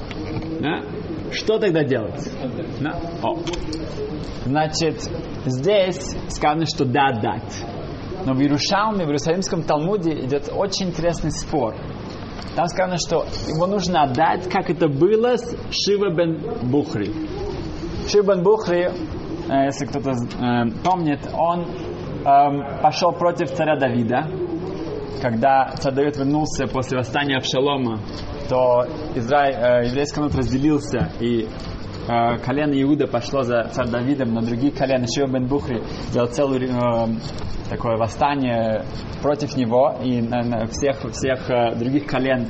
да? 0.62 1.01
Что 1.32 1.60
тогда 1.60 1.84
делать? 1.84 2.30
Да? 2.82 3.00
О. 3.24 3.38
Значит, 4.46 5.02
здесь 5.46 6.16
сказано, 6.30 6.66
что 6.66 6.86
да, 6.86 7.12
дать. 7.12 7.66
Но 8.26 8.34
в 8.34 8.40
Иерушалме, 8.40 9.06
в 9.06 9.08
Иерусалимском 9.08 9.64
Талмуде 9.64 10.12
идет 10.12 10.50
очень 10.54 10.88
интересный 10.88 11.32
спор. 11.32 11.76
Там 12.56 12.68
сказано, 12.68 12.98
что 12.98 13.26
его 13.48 13.66
нужно 13.66 14.04
отдать, 14.04 14.50
как 14.50 14.70
это 14.70 14.88
было 14.88 15.38
с 15.38 15.56
Шива 15.72 16.14
бен 16.14 16.70
Бухри. 16.70 17.12
Шива 18.10 18.36
бен 18.36 18.44
Бухри, 18.44 18.82
э, 18.84 19.66
если 19.66 19.86
кто-то 19.86 20.12
э, 20.12 20.70
помнит, 20.84 21.20
он 21.34 21.62
э, 21.62 22.82
пошел 22.82 23.14
против 23.14 23.52
царя 23.52 23.78
Давида. 23.78 24.28
Когда 25.22 25.72
царь 25.78 25.94
Давид 25.94 26.18
вернулся 26.18 26.68
после 26.68 26.98
восстания 26.98 27.38
Авшалома, 27.38 28.00
то 28.52 28.86
Израиль, 29.16 29.56
э, 29.56 29.88
еврейский 29.88 30.20
народ 30.20 30.36
разделился, 30.36 31.10
и 31.22 31.48
э, 31.48 32.38
колено 32.46 32.74
Иуда 32.82 33.08
пошло 33.08 33.44
за 33.44 33.64
царь 33.72 33.88
Давидом, 33.88 34.34
но 34.34 34.42
другие 34.42 34.74
колена, 34.74 35.06
Шива 35.08 35.28
бен 35.28 35.48
Бухри, 35.48 35.82
делал 36.12 36.28
целое 36.28 36.60
э, 36.60 37.08
такое 37.70 37.96
восстание 37.96 38.84
против 39.22 39.56
него, 39.56 39.96
и 40.04 40.22
на, 40.22 40.42
на 40.44 40.66
всех, 40.66 40.98
всех 41.14 41.50
э, 41.50 41.76
других 41.76 42.08
колен 42.08 42.48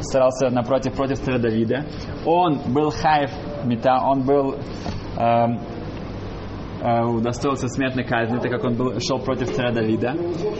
старался 0.00 0.50
напротив, 0.50 0.94
против 0.94 1.20
царя 1.20 1.38
Давида. 1.38 1.86
Он 2.26 2.58
был 2.72 2.90
хайф 2.90 3.30
мета, 3.64 4.00
он 4.04 4.22
был 4.22 4.56
эм, 5.16 5.60
э, 6.82 7.04
удостоился 7.04 7.68
смертной 7.68 8.04
казни, 8.04 8.38
так 8.38 8.50
как 8.50 8.64
он 8.64 8.74
был, 8.74 8.98
шел 8.98 9.20
против 9.20 9.54
царя 9.54 9.70
Давида. 9.70 10.16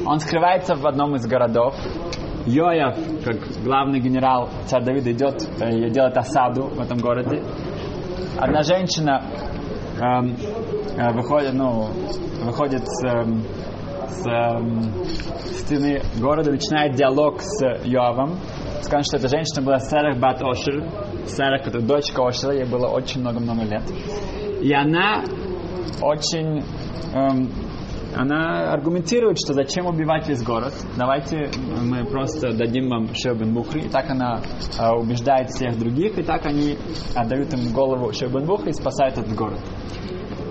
Он 0.07 0.21
скрывается 0.21 0.77
в 0.77 0.87
одном 0.87 1.17
из 1.17 1.27
городов. 1.27 1.75
Йояв, 2.47 2.97
как 3.25 3.37
главный 3.63 4.01
генерал 4.01 4.51
царь 4.67 4.85
Давида, 4.85 5.13
идет 5.13 5.43
э, 5.61 5.87
и 5.87 5.91
делает 5.91 6.17
осаду 6.17 6.65
в 6.69 6.81
этом 6.81 6.99
городе. 6.99 7.43
Одна 8.37 8.63
женщина 8.63 9.23
эм, 10.01 10.37
э, 10.97 11.13
выходит, 11.15 11.55
ну, 11.55 11.89
выходит 12.43 12.83
с, 12.87 13.05
эм, 13.07 13.45
с 14.09 14.27
эм, 14.27 15.05
стены 15.65 16.03
города, 16.21 16.51
начинает 16.51 16.95
диалог 16.97 17.41
с 17.41 17.65
Йоавом. 17.85 18.39
Скажем, 18.83 19.05
что 19.05 19.17
эта 19.17 19.29
женщина 19.29 19.65
была 19.65 19.79
Сарах 19.79 20.19
Бат 20.19 20.43
Ошер, 20.43 20.87
Сарах, 21.27 21.67
это 21.67 21.81
дочка 21.81 22.27
Ошера, 22.27 22.53
ей 22.53 22.67
было 22.67 22.89
очень 22.89 23.23
много-много 23.23 23.63
лет. 23.63 23.83
И 24.61 24.71
она 24.75 25.25
очень 26.03 26.63
эм, 27.15 27.49
она 28.17 28.73
аргументирует, 28.73 29.39
что 29.39 29.55
зачем 29.55 29.87
убивать 29.87 30.29
весь 30.29 30.43
город, 30.43 30.73
давайте 30.97 31.51
мы 31.83 32.05
просто 32.05 32.53
дадим 32.53 32.89
вам 32.89 33.15
Шебен 33.15 33.53
Бухри, 33.53 33.83
и 33.83 33.89
так 33.89 34.11
она 34.11 34.41
э, 34.79 34.91
убеждает 34.93 35.51
всех 35.51 35.79
других, 35.79 36.19
и 36.19 36.23
так 36.23 36.47
они 36.47 36.79
отдают 37.15 37.53
им 37.55 37.73
голову 37.73 38.13
Шебен 38.13 38.47
Бухри 38.47 38.71
и 38.71 38.73
спасают 38.73 39.19
этот 39.19 39.35
город. 39.35 39.59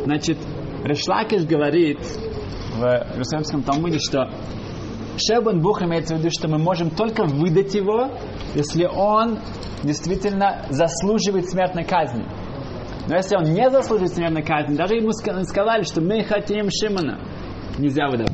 Значит, 0.04 0.38
Решлакиш 0.84 1.46
говорит 1.46 2.00
в 2.76 2.84
Иерусалимском 2.84 3.64
Талмуде, 3.64 4.00
что 4.00 4.30
Шебен 5.18 5.62
Бух 5.62 5.82
имеется 5.84 6.16
в 6.16 6.20
виду, 6.20 6.30
что 6.32 6.50
мы 6.50 6.58
можем 6.58 6.90
только 6.90 7.24
выдать 7.24 7.74
его, 7.74 8.10
если 8.56 8.86
он 8.86 9.40
действительно 9.84 10.66
заслуживает 10.70 11.50
смертной 11.50 11.86
казни. 11.86 12.26
Но 13.08 13.16
если 13.16 13.36
он 13.36 13.54
не 13.54 13.70
заслуживает 13.70 14.14
смертной 14.14 14.44
казни, 14.44 14.76
даже 14.76 14.96
ему 14.96 15.12
сказали, 15.12 15.84
что 15.84 16.02
мы 16.02 16.24
хотим 16.24 16.70
Шимона, 16.72 17.20
нельзя 17.78 18.08
выдавать. 18.08 18.32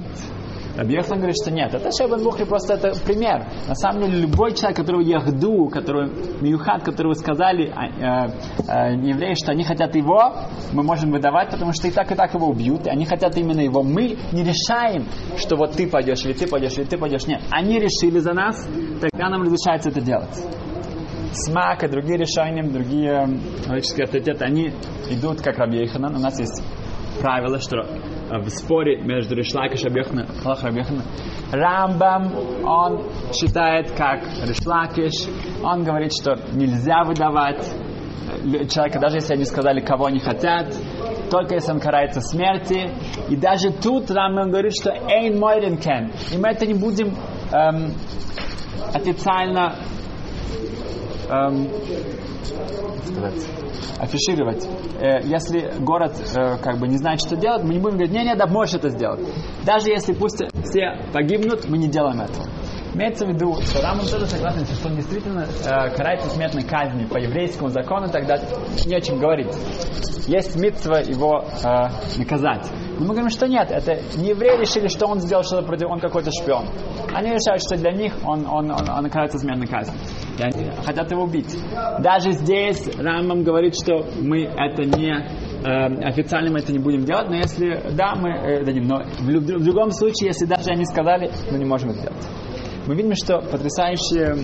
Рабьехан 0.80 1.18
говорит, 1.18 1.36
что 1.42 1.52
нет, 1.52 1.74
это 1.74 1.90
Шебен 1.92 2.24
Бухри 2.24 2.46
просто 2.46 2.76
это 2.76 2.94
пример. 3.06 3.46
На 3.68 3.76
самом 3.76 4.04
деле 4.04 4.22
любой 4.22 4.54
человек, 4.54 4.78
которого 4.78 5.02
Яхду, 5.02 5.68
который 5.68 6.10
Миюхат, 6.40 6.84
которого 6.84 7.14
сказали 7.14 7.68
э, 7.68 8.32
э, 8.66 8.94
евреи, 8.96 9.34
что 9.34 9.52
они 9.52 9.66
хотят 9.66 9.94
его, 9.96 10.36
мы 10.72 10.84
можем 10.84 11.12
выдавать, 11.12 11.50
потому 11.50 11.74
что 11.74 11.90
и 11.90 11.92
так, 11.92 12.10
и 12.14 12.16
так 12.16 12.34
его 12.34 12.48
убьют, 12.48 12.88
и 12.88 12.90
они 12.90 13.06
хотят 13.06 13.36
именно 13.38 13.60
его. 13.60 13.84
Мы 13.84 14.18
не 14.32 14.44
решаем, 14.44 15.06
что 15.38 15.58
вот 15.58 15.74
ты 15.74 15.86
пойдешь, 15.86 16.24
или 16.24 16.32
ты 16.32 16.48
пойдешь, 16.48 16.78
или 16.78 16.86
ты 16.86 16.98
пойдешь. 16.98 17.28
Нет, 17.28 17.42
они 17.52 17.78
решили 17.78 18.20
за 18.20 18.34
нас, 18.34 18.66
тогда 19.02 19.30
нам 19.30 19.42
разрешается 19.42 19.90
это 19.90 20.00
делать. 20.00 20.30
Смак 21.34 21.84
и 21.84 21.90
другие 21.90 22.18
решения, 22.18 22.64
другие 22.64 23.28
логические 23.68 24.06
авторитеты, 24.06 24.46
они 24.46 24.72
идут 25.10 25.42
как 25.42 25.58
Рабьеханан. 25.58 26.16
У 26.16 26.20
нас 26.20 26.40
есть 26.40 26.64
правило, 27.20 27.60
что 27.60 27.86
в 28.30 28.50
споре 28.50 29.02
между 29.02 29.36
Ришлакиш 29.36 29.82
и 29.82 29.86
Рабьеханом, 29.86 30.28
Рабьеханом, 30.44 31.04
Рамбам, 31.52 32.32
он 32.64 33.04
считает 33.34 33.92
как 33.92 34.22
Ришлакиш, 34.48 35.28
он 35.64 35.84
говорит, 35.84 36.12
что 36.14 36.36
нельзя 36.54 37.04
выдавать 37.04 37.66
человека, 38.70 39.00
даже 39.00 39.18
если 39.18 39.34
они 39.34 39.46
сказали, 39.46 39.82
кого 39.82 40.06
они 40.06 40.20
хотят, 40.20 40.74
только 41.30 41.56
если 41.56 41.72
он 41.72 41.80
карается 41.80 42.22
смерти. 42.22 42.92
И 43.30 43.36
даже 43.36 43.72
тут 43.72 44.10
Рамбам 44.12 44.50
говорит, 44.50 44.74
что 44.80 44.92
Эйн 44.92 45.40
Мойрин 45.40 45.78
кен. 45.78 46.12
И 46.32 46.38
мы 46.38 46.50
это 46.50 46.66
не 46.66 46.74
будем 46.74 47.16
эм, 47.52 47.94
официально 48.94 49.76
эм, 51.30 51.68
сказать, 53.06 53.48
афишировать. 54.00 54.68
Э, 55.00 55.22
если 55.24 55.74
город 55.80 56.14
э, 56.36 56.58
как 56.58 56.80
бы 56.80 56.88
не 56.88 56.98
знает, 56.98 57.22
что 57.22 57.36
делать, 57.36 57.64
мы 57.64 57.74
не 57.74 57.80
будем 57.80 57.98
говорить, 57.98 58.14
не-не, 58.14 58.36
да, 58.36 58.48
можешь 58.48 58.76
это 58.76 58.90
сделать. 58.90 59.22
Даже 59.66 59.90
если 59.90 60.14
пусть 60.14 60.42
все 60.64 61.00
погибнут, 61.14 61.68
мы 61.68 61.78
не 61.78 61.88
делаем 61.88 62.22
этого. 62.22 62.46
Имеется 62.94 63.26
в 63.26 63.30
виду, 63.30 63.56
что 63.62 63.82
Рамон 63.84 64.06
тоже 64.08 64.26
согласен, 64.26 64.66
что 64.66 64.88
он 64.88 64.96
действительно 64.96 65.42
э, 65.42 65.96
карается 65.96 66.30
смертной 66.30 66.64
казнью 66.64 67.08
по 67.08 67.18
еврейскому 67.18 67.70
закону, 67.70 68.10
тогда 68.10 68.38
не 68.86 68.96
о 68.96 69.02
чем 69.02 69.20
говорить. 69.20 69.56
Есть 70.28 70.56
митцва 70.56 71.00
его 71.00 71.46
э, 71.64 72.20
наказать. 72.20 72.70
Но 73.00 73.06
мы 73.06 73.12
говорим, 73.12 73.30
что 73.30 73.48
нет, 73.48 73.72
это 73.72 73.98
не 74.18 74.30
евреи 74.30 74.60
решили, 74.60 74.90
что 74.90 75.08
он 75.08 75.22
сделал 75.22 75.44
что-то 75.44 75.66
против, 75.66 75.88
он 75.90 76.00
какой-то 76.02 76.32
шпион. 76.32 76.66
Они 77.14 77.30
решают, 77.30 77.62
что 77.64 77.78
для 77.78 77.92
них 77.92 78.14
он, 78.26 78.46
он, 78.46 78.70
он, 78.72 78.90
он 78.90 79.06
окажется 79.06 79.40
смертной 79.40 79.68
казнью. 79.68 79.98
И 80.38 80.44
они 80.44 80.70
хотят 80.86 81.10
его 81.10 81.24
убить. 81.24 81.58
Даже 82.00 82.32
здесь 82.34 82.90
Рамбам 82.98 83.44
говорит, 83.44 83.76
что 83.76 84.06
мы 84.22 84.44
это 84.44 84.84
не 84.84 85.12
э, 85.12 86.08
официально 86.10 86.52
мы 86.52 86.60
это 86.60 86.74
не 86.74 86.80
будем 86.80 87.06
делать, 87.06 87.30
но 87.30 87.36
если 87.36 87.82
да, 87.96 88.16
мы 88.16 88.32
э, 88.32 88.66
дадим. 88.66 88.88
Но 88.88 89.02
в, 89.02 89.28
в 89.28 89.64
другом 89.64 89.92
случае, 89.92 90.28
если 90.28 90.46
даже 90.46 90.70
они 90.70 90.84
сказали, 90.84 91.32
мы 91.52 91.58
не 91.58 91.66
можем 91.66 91.92
это 91.92 92.02
делать. 92.02 92.28
Мы 92.86 92.96
видим, 92.96 93.14
что 93.16 93.40
потрясающая 93.40 94.36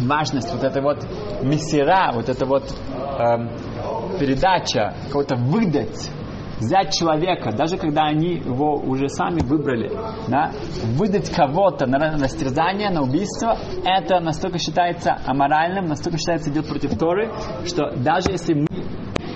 важность 0.00 0.50
вот 0.54 0.64
этой 0.64 0.80
вот 0.80 1.04
мессера, 1.42 2.12
вот 2.14 2.30
эта 2.30 2.46
вот 2.46 2.64
э, 2.64 4.18
передача, 4.18 4.94
кого-то 5.10 5.36
выдать 5.36 6.10
взять 6.58 6.94
человека, 6.94 7.52
даже 7.52 7.76
когда 7.76 8.04
они 8.04 8.36
его 8.36 8.74
уже 8.74 9.08
сами 9.08 9.40
выбрали, 9.40 9.90
да, 10.28 10.52
выдать 10.96 11.30
кого-то 11.30 11.86
на 11.86 11.98
растерзание, 12.18 12.90
на 12.90 13.02
убийство, 13.02 13.56
это 13.84 14.20
настолько 14.20 14.58
считается 14.58 15.18
аморальным, 15.26 15.86
настолько 15.86 16.18
считается 16.18 16.50
идет 16.50 16.68
против 16.68 16.98
Торы, 16.98 17.32
что 17.64 17.90
даже 17.96 18.30
если 18.30 18.54
мы 18.54 18.66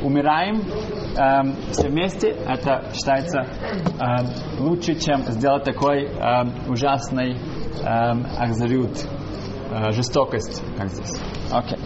умираем 0.03 0.63
э, 1.17 1.73
все 1.73 1.89
вместе, 1.89 2.29
это 2.29 2.85
считается 2.93 3.41
э, 3.41 4.61
лучше, 4.61 4.95
чем 4.97 5.23
сделать 5.23 5.65
такой 5.65 6.07
э, 6.07 6.45
ужасный 6.69 7.35
э, 7.35 7.87
акзарют, 7.87 8.99
э, 9.71 9.93
жестокость, 9.93 10.63
как 10.77 10.89
здесь. 10.89 11.21
Окей. 11.53 11.79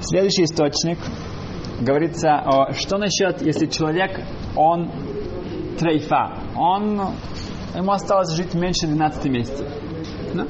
Следующий 0.00 0.44
источник 0.44 0.98
говорится, 1.80 2.36
о, 2.36 2.72
что 2.72 2.98
насчет, 2.98 3.42
если 3.42 3.66
человек, 3.66 4.20
он 4.56 4.90
трейфа, 5.78 6.38
он, 6.56 7.00
ему 7.74 7.92
осталось 7.92 8.34
жить 8.34 8.54
меньше 8.54 8.86
12 8.86 9.24
месяцев. 9.26 9.66
Да? 10.34 10.46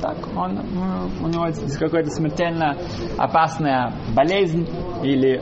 Так, 0.00 0.18
он, 0.36 0.58
у 1.22 1.28
него 1.28 1.46
какая-то 1.78 2.10
смертельно 2.10 2.76
опасная 3.16 3.94
болезнь 4.14 4.68
или 5.02 5.40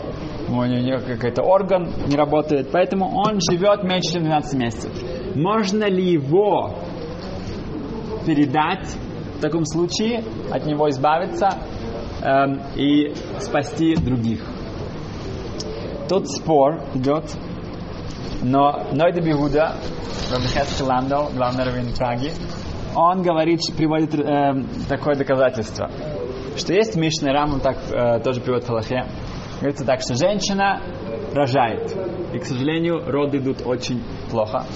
у 0.49 0.65
него 0.65 1.01
какой-то 1.01 1.43
орган 1.43 1.91
не 2.07 2.17
работает, 2.17 2.71
поэтому 2.71 3.07
он 3.07 3.41
живет 3.51 3.83
меньше, 3.83 4.13
чем 4.13 4.23
12 4.23 4.59
месяцев. 4.59 4.93
Можно 5.35 5.85
ли 5.89 6.13
его 6.13 6.75
передать 8.27 8.87
в 9.39 9.41
таком 9.41 9.65
случае, 9.65 10.23
от 10.53 10.67
него 10.67 10.89
избавиться 10.91 11.49
эм, 12.23 12.61
и 12.77 13.13
спасти 13.41 13.97
других? 13.97 14.45
Тут 16.13 16.29
спор 16.29 16.79
идет, 16.93 17.25
но 18.43 18.87
Нойда 18.93 19.23
Бигуда, 19.23 19.77
Ландау, 20.83 21.31
главный 21.35 21.65
раввин 21.65 21.95
Праги, 21.97 22.33
он 22.95 23.23
говорит, 23.23 23.61
приводит 23.75 24.15
э, 24.15 24.63
такое 24.91 25.15
доказательство, 25.15 25.91
что 26.55 26.75
есть 26.75 26.97
Мишна 26.97 27.33
Рамам, 27.33 27.61
так 27.61 27.79
э, 27.91 28.21
тоже 28.21 28.43
приводит 28.43 28.65
в 28.65 28.67
Халахе, 28.67 29.07
говорится 29.61 29.87
так, 29.87 30.03
что 30.03 30.15
женщина 30.15 30.83
рожает, 31.33 31.97
и, 32.35 32.39
к 32.39 32.45
сожалению, 32.45 33.11
роды 33.11 33.39
идут 33.39 33.63
очень 33.65 34.03
плохо, 34.31 34.67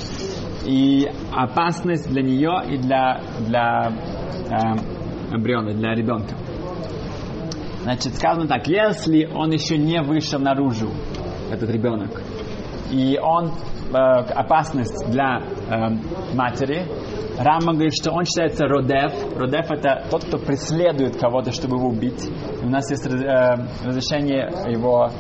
и 0.65 1.07
опасность 1.35 2.09
для 2.09 2.23
нее 2.23 2.63
и 2.67 2.79
для, 2.79 3.21
для 3.41 3.93
э, 4.49 5.35
эмбриона, 5.37 5.75
для 5.75 5.95
ребенка. 5.95 6.35
Значит, 7.83 8.17
сказано 8.17 8.49
так, 8.49 8.67
если 8.67 9.27
он 9.27 9.53
еще 9.53 9.77
не 9.77 10.01
вышел 10.01 10.41
наружу, 10.41 10.91
этот 11.51 11.71
ребенок, 11.71 12.23
и 12.91 13.19
он 13.21 13.47
э, 13.47 13.97
опасность 13.97 15.11
для 15.11 15.41
э, 15.41 16.35
матери, 16.35 16.87
Рама 17.39 17.75
говорит, 17.75 17.93
что 17.95 18.13
он 18.13 18.25
считается 18.25 18.67
родев. 18.67 19.13
Родев 19.37 19.71
это 19.71 20.07
тот, 20.11 20.25
кто 20.25 20.39
преследует 20.39 21.17
кого-то, 21.17 21.53
чтобы 21.53 21.77
его 21.77 21.89
убить. 21.89 22.25
И 22.63 22.65
у 22.65 22.69
нас 22.69 22.91
есть 22.91 23.07
э, 23.07 23.11
разрешение 23.85 24.51
его 24.71 25.11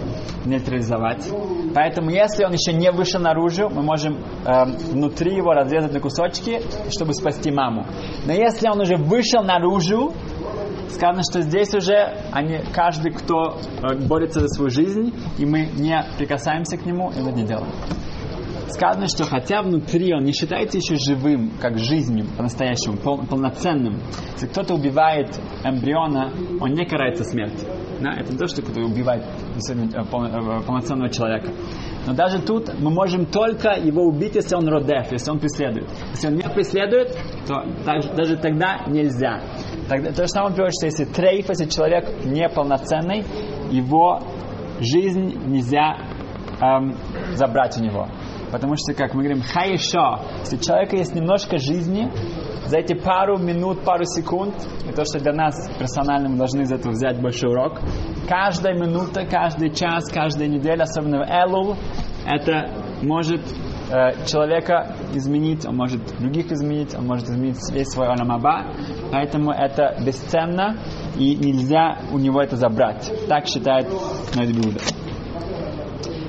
нейтрализовать. 0.46 1.30
Поэтому, 1.74 2.10
если 2.10 2.44
он 2.44 2.52
еще 2.52 2.72
не 2.72 2.90
вышел 2.90 3.20
наружу, 3.20 3.68
мы 3.68 3.82
можем 3.82 4.14
э, 4.14 4.64
внутри 4.92 5.36
его 5.36 5.52
разрезать 5.52 5.92
на 5.92 6.00
кусочки, 6.00 6.62
чтобы 6.90 7.12
спасти 7.12 7.50
маму. 7.50 7.86
Но 8.24 8.32
если 8.32 8.68
он 8.68 8.80
уже 8.80 8.96
вышел 8.96 9.42
наружу, 9.42 10.12
сказано, 10.90 11.22
что 11.22 11.40
здесь 11.42 11.74
уже 11.74 11.94
они, 12.32 12.60
каждый, 12.72 13.12
кто 13.12 13.58
э, 13.82 13.96
борется 14.06 14.40
за 14.40 14.48
свою 14.48 14.70
жизнь, 14.70 15.14
и 15.38 15.46
мы 15.46 15.66
не 15.66 16.04
прикасаемся 16.18 16.76
к 16.76 16.86
нему, 16.86 17.10
мы 17.16 17.32
не 17.32 17.44
делаем 17.44 17.72
сказано, 18.76 19.06
что 19.08 19.24
хотя 19.24 19.62
внутри 19.62 20.12
он 20.14 20.24
не 20.24 20.32
считается 20.32 20.78
еще 20.78 20.96
живым, 20.96 21.52
как 21.60 21.78
жизнью 21.78 22.26
по-настоящему, 22.36 22.96
пол, 22.96 23.24
полноценным. 23.26 24.00
Если 24.32 24.46
кто-то 24.46 24.74
убивает 24.74 25.40
эмбриона, 25.64 26.32
он 26.60 26.72
не 26.72 26.84
карается 26.84 27.24
смертью. 27.24 27.68
Да? 28.00 28.12
Это 28.12 28.32
не 28.32 28.38
то, 28.38 28.46
что 28.46 28.62
кто-то 28.62 28.80
убивает 28.80 29.24
э, 29.24 30.04
полноценного 30.10 31.10
человека. 31.10 31.52
Но 32.06 32.14
даже 32.14 32.40
тут 32.40 32.78
мы 32.78 32.90
можем 32.90 33.26
только 33.26 33.70
его 33.70 34.04
убить, 34.04 34.36
если 34.36 34.54
он 34.54 34.68
родев, 34.68 35.10
если 35.10 35.30
он 35.30 35.38
преследует. 35.38 35.90
Если 36.12 36.28
он 36.28 36.34
не 36.34 36.42
преследует, 36.42 37.16
то 37.46 37.64
даже, 37.84 38.12
даже 38.14 38.36
тогда 38.36 38.84
нельзя. 38.86 39.40
Тогда, 39.88 40.10
то 40.12 40.22
же 40.22 40.28
самое 40.28 40.54
говорит, 40.54 40.74
что 40.78 40.86
если 40.86 41.04
трейф, 41.04 41.48
если 41.48 41.66
человек 41.66 42.24
неполноценный, 42.24 43.24
его 43.70 44.20
жизнь 44.80 45.34
нельзя 45.46 45.96
эм, 46.60 46.96
забрать 47.34 47.76
у 47.78 47.82
него. 47.82 48.08
Потому 48.50 48.74
что, 48.76 48.94
как 48.94 49.14
мы 49.14 49.22
говорим, 49.22 49.42
хайшо, 49.42 50.20
если 50.40 50.56
у 50.56 50.60
человека 50.60 50.96
есть 50.96 51.14
немножко 51.14 51.58
жизни, 51.58 52.10
за 52.66 52.78
эти 52.78 52.94
пару 52.94 53.38
минут, 53.38 53.84
пару 53.84 54.04
секунд, 54.04 54.54
и 54.88 54.92
то, 54.92 55.04
что 55.04 55.20
для 55.20 55.32
нас 55.32 55.54
персонально 55.78 56.28
мы 56.28 56.36
должны 56.36 56.62
из 56.62 56.72
этого 56.72 56.92
взять 56.92 57.20
большой 57.20 57.50
урок, 57.50 57.80
каждая 58.28 58.74
минута, 58.74 59.24
каждый 59.24 59.70
час, 59.70 60.10
каждая 60.10 60.48
неделя, 60.48 60.82
особенно 60.82 61.24
в 61.24 61.28
Элул, 61.28 61.76
это 62.26 62.72
может 63.02 63.40
э, 63.90 64.26
человека 64.26 64.94
изменить, 65.14 65.66
он 65.66 65.76
может 65.76 66.00
других 66.18 66.50
изменить, 66.52 66.94
он 66.94 67.06
может 67.06 67.28
изменить 67.28 67.58
весь 67.72 67.88
свой 67.88 68.08
аламаба, 68.08 68.72
поэтому 69.10 69.52
это 69.52 69.96
бесценно 70.04 70.76
и 71.18 71.34
нельзя 71.34 71.98
у 72.12 72.18
него 72.18 72.40
это 72.40 72.56
забрать. 72.56 73.10
Так 73.28 73.46
считает 73.46 73.86
Найдбуда. 74.34 74.80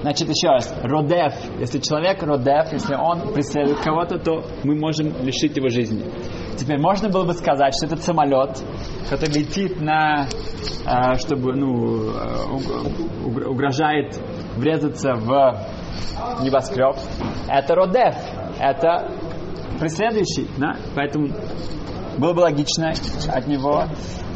Значит, 0.02 0.30
еще 0.30 0.48
раз, 0.50 0.74
родев, 0.84 1.34
если 1.60 1.80
человек 1.80 2.24
родев, 2.24 2.72
если 2.72 2.96
он 2.96 3.34
преследует 3.34 3.80
кого-то, 3.80 4.18
то 4.20 4.44
мы 4.64 4.76
можем 4.76 5.08
лишить 5.22 5.58
его 5.58 5.70
жизни. 5.70 6.06
Теперь 6.58 6.80
можно 6.80 7.10
было 7.10 7.26
бы 7.26 7.34
сказать, 7.34 7.74
что 7.76 7.88
этот 7.88 8.04
самолет, 8.04 8.58
который 9.10 9.34
летит 9.34 9.82
на, 9.82 10.28
э, 10.28 11.16
чтобы, 11.20 11.54
ну, 11.56 12.12
э, 12.12 13.48
угрожает 13.50 14.18
врезаться 14.56 15.14
в 15.16 15.60
небоскреб, 16.42 16.96
это 17.48 17.76
родев, 17.76 18.16
это 18.60 19.12
преследующий, 19.80 20.50
да? 20.58 20.76
Поэтому 20.96 21.30
было 22.18 22.34
бы 22.34 22.40
логично 22.42 22.94
от 23.30 23.48
него 23.48 23.84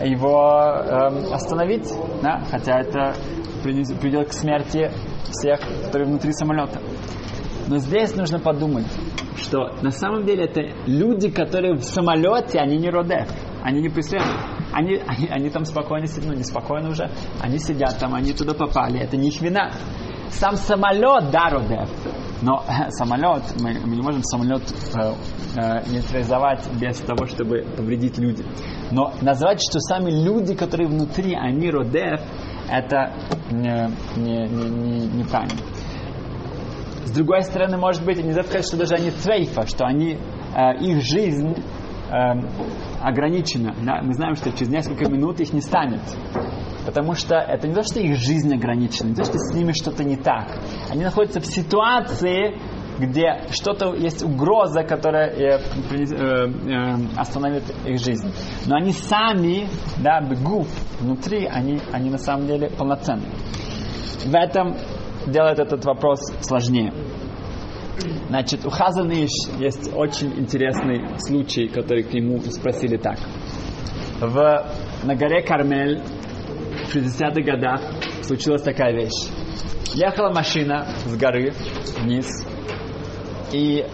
его 0.03 0.51
э, 0.53 1.33
остановить, 1.33 1.91
да? 2.21 2.41
хотя 2.49 2.79
это 2.79 3.15
приведет 3.63 4.29
к 4.29 4.33
смерти 4.33 4.91
всех, 5.31 5.59
которые 5.85 6.07
внутри 6.07 6.31
самолета. 6.33 6.79
Но 7.67 7.77
здесь 7.77 8.15
нужно 8.15 8.39
подумать, 8.39 8.87
что 9.37 9.69
на 9.81 9.91
самом 9.91 10.25
деле 10.25 10.45
это 10.45 10.61
люди, 10.85 11.29
которые 11.29 11.75
в 11.75 11.83
самолете, 11.83 12.59
они 12.59 12.77
не 12.77 12.89
родев, 12.89 13.27
они 13.63 13.81
не 13.81 13.89
преследуют. 13.89 14.37
Они, 14.73 15.01
они, 15.05 15.27
они 15.27 15.49
там 15.49 15.65
спокойно 15.65 16.07
сидят, 16.07 16.27
ну 16.27 16.33
не 16.33 16.43
спокойно 16.43 16.89
уже, 16.89 17.11
они 17.41 17.57
сидят 17.59 17.97
там, 17.99 18.15
они 18.15 18.31
туда 18.31 18.53
попали, 18.53 18.99
это 18.99 19.17
не 19.17 19.27
их 19.27 19.41
вина. 19.41 19.71
Сам 20.31 20.55
самолет, 20.55 21.29
да, 21.31 21.49
родев, 21.49 21.89
но 22.41 22.63
самолет, 22.89 23.43
мы, 23.59 23.73
мы 23.85 23.95
не 23.95 24.01
можем 24.01 24.23
самолет 24.23 24.63
э, 24.95 25.13
э, 25.55 25.89
нейтрализовать 25.89 26.67
без 26.79 26.97
того, 26.99 27.27
чтобы 27.27 27.63
повредить 27.77 28.17
люди. 28.17 28.43
Но 28.91 29.13
назвать, 29.21 29.61
что 29.61 29.79
сами 29.79 30.09
люди, 30.09 30.55
которые 30.55 30.87
внутри, 30.89 31.35
они 31.35 31.69
родев, 31.69 32.21
это 32.69 33.13
не, 33.51 33.91
не, 34.17 34.47
не, 34.47 34.69
не, 34.69 35.07
неправильно. 35.07 35.59
С 37.05 37.11
другой 37.11 37.43
стороны, 37.43 37.77
может 37.77 38.05
быть, 38.05 38.23
нельзя 38.23 38.43
сказать, 38.43 38.65
что 38.65 38.77
даже 38.77 38.95
они 38.95 39.11
трейфа, 39.11 39.67
что 39.67 39.85
они, 39.85 40.17
э, 40.55 40.77
их 40.79 41.03
жизнь 41.03 41.53
э, 42.09 42.13
ограничена. 43.01 43.75
Да? 43.85 44.01
Мы 44.01 44.13
знаем, 44.13 44.35
что 44.35 44.51
через 44.51 44.69
несколько 44.69 45.11
минут 45.11 45.39
их 45.41 45.51
не 45.53 45.61
станет. 45.61 46.01
Потому 46.85 47.13
что 47.13 47.35
это 47.35 47.67
не 47.67 47.75
то, 47.75 47.83
что 47.83 47.99
их 47.99 48.17
жизнь 48.17 48.53
ограничена, 48.53 49.09
не 49.09 49.15
то, 49.15 49.23
что 49.23 49.37
с 49.37 49.53
ними 49.53 49.71
что-то 49.71 50.03
не 50.03 50.15
так. 50.15 50.59
Они 50.89 51.03
находятся 51.03 51.39
в 51.39 51.45
ситуации, 51.45 52.57
где 52.99 53.43
что-то 53.51 53.93
есть 53.93 54.23
угроза, 54.23 54.83
которая 54.83 55.29
э, 55.29 55.59
э, 55.91 55.95
э, 55.95 56.95
остановит 57.17 57.63
их 57.85 57.99
жизнь. 57.99 58.31
Но 58.67 58.75
они 58.75 58.91
сами, 58.93 59.67
да, 59.97 60.21
бегут 60.21 60.67
внутри, 60.99 61.45
они, 61.45 61.79
они 61.91 62.09
на 62.09 62.17
самом 62.17 62.47
деле 62.47 62.69
полноценны. 62.69 63.29
В 64.25 64.35
этом 64.35 64.75
делает 65.27 65.59
этот 65.59 65.85
вопрос 65.85 66.19
сложнее. 66.41 66.93
Значит, 68.29 68.65
у 68.65 68.69
Хазаныш 68.69 69.29
есть 69.59 69.93
очень 69.93 70.33
интересный 70.39 71.19
случай, 71.19 71.67
который 71.67 72.03
к 72.03 72.13
нему 72.13 72.39
спросили 72.39 72.97
так. 72.97 73.19
В, 74.19 74.65
на 75.03 75.15
горе 75.15 75.41
Кармель 75.41 76.01
в 76.91 76.95
60-х 76.95 77.41
годах 77.41 77.81
случилась 78.23 78.61
такая 78.61 78.93
вещь. 78.93 79.29
Ехала 79.93 80.33
машина 80.33 80.87
с 81.05 81.15
горы 81.17 81.53
вниз, 81.99 82.27
и 83.53 83.85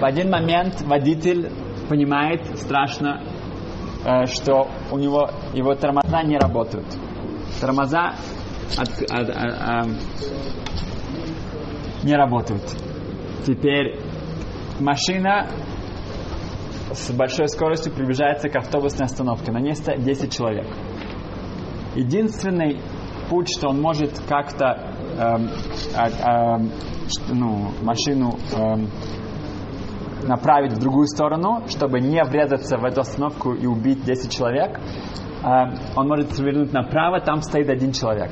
в 0.00 0.04
один 0.04 0.30
момент 0.30 0.80
водитель 0.82 1.50
понимает 1.88 2.58
страшно, 2.58 3.22
э, 4.04 4.26
что 4.26 4.68
у 4.90 4.98
него 4.98 5.30
его 5.54 5.74
тормоза 5.74 6.22
не 6.22 6.38
работают. 6.38 6.86
Тормоза 7.60 8.14
от, 8.78 8.88
от, 9.10 9.30
от, 9.30 9.30
от, 9.30 9.86
не 12.04 12.14
работают. 12.14 12.62
Теперь 13.46 13.98
машина 14.80 15.48
с 16.92 17.10
большой 17.12 17.48
скоростью 17.48 17.92
приближается 17.92 18.48
к 18.48 18.56
автобусной 18.56 19.06
остановке. 19.06 19.52
На 19.52 19.60
ней 19.60 19.74
10 19.74 20.32
человек. 20.32 20.66
Единственный 21.96 22.78
путь, 23.30 23.48
что 23.48 23.68
он 23.70 23.80
может 23.80 24.20
как-то 24.28 24.78
эм, 25.18 25.48
э, 25.94 26.08
э, 26.08 27.32
ну, 27.32 27.70
машину 27.82 28.38
эм, 28.54 28.88
направить 30.26 30.72
в 30.74 30.78
другую 30.78 31.06
сторону, 31.06 31.64
чтобы 31.68 32.00
не 32.00 32.22
врезаться 32.24 32.76
в 32.76 32.84
эту 32.84 33.00
остановку 33.00 33.54
и 33.54 33.66
убить 33.66 34.04
10 34.04 34.30
человек, 34.30 34.78
э, 34.78 35.48
он 35.96 36.08
может 36.08 36.32
свернуть 36.32 36.72
направо, 36.72 37.20
там 37.20 37.40
стоит 37.40 37.68
один 37.68 37.92
человек. 37.92 38.30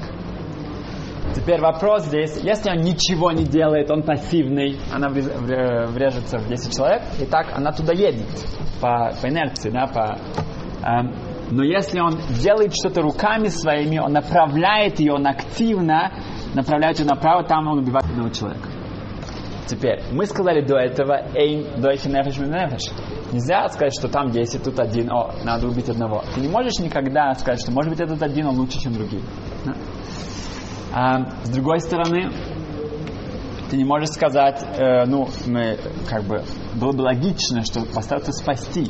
Теперь 1.34 1.60
вопрос 1.60 2.04
здесь, 2.04 2.38
если 2.42 2.70
он 2.70 2.82
ничего 2.82 3.32
не 3.32 3.44
делает, 3.44 3.90
он 3.90 4.02
пассивный, 4.02 4.78
она 4.92 5.08
врежется 5.08 6.38
в 6.38 6.46
10 6.46 6.76
человек, 6.76 7.02
и 7.18 7.24
так 7.24 7.46
она 7.56 7.72
туда 7.72 7.92
едет 7.92 8.26
по, 8.80 9.10
по 9.20 9.28
инерции, 9.28 9.70
да, 9.70 9.86
по, 9.86 10.16
э, 10.86 11.23
но 11.50 11.62
если 11.62 12.00
он 12.00 12.18
делает 12.40 12.74
что-то 12.74 13.02
руками 13.02 13.48
своими, 13.48 13.98
он 13.98 14.12
направляет 14.12 14.98
ее, 15.00 15.14
он 15.14 15.26
активно 15.26 16.12
направляет 16.54 16.98
ее 16.98 17.06
направо, 17.06 17.44
там 17.44 17.68
он 17.68 17.78
убивает 17.78 18.06
одного 18.06 18.30
человека. 18.30 18.68
Теперь, 19.66 20.02
мы 20.12 20.26
сказали 20.26 20.60
до 20.60 20.76
этого, 20.76 21.26
эйн 21.34 21.80
дойхи 21.80 22.08
нефеш 22.08 22.36
нефеш. 22.38 22.92
Нельзя 23.32 23.66
сказать, 23.68 23.94
что 23.98 24.08
там 24.08 24.30
10, 24.30 24.62
тут 24.62 24.78
один, 24.78 25.10
о, 25.10 25.32
надо 25.42 25.66
убить 25.66 25.88
одного. 25.88 26.22
Ты 26.34 26.40
не 26.40 26.48
можешь 26.48 26.78
никогда 26.80 27.32
сказать, 27.34 27.60
что 27.60 27.72
может 27.72 27.90
быть 27.90 28.00
этот 28.00 28.22
один, 28.22 28.46
он 28.46 28.58
лучше, 28.58 28.78
чем 28.78 28.92
другие. 28.92 29.22
А, 30.92 31.24
с 31.44 31.48
другой 31.48 31.80
стороны, 31.80 32.30
ты 33.70 33.76
не 33.78 33.84
можешь 33.84 34.10
сказать, 34.10 34.62
э, 34.76 35.04
ну, 35.06 35.28
мы, 35.46 35.78
как 36.08 36.24
бы, 36.24 36.44
было 36.74 36.92
бы 36.92 37.00
логично, 37.02 37.64
что 37.64 37.84
постараться 37.86 38.32
спасти. 38.32 38.88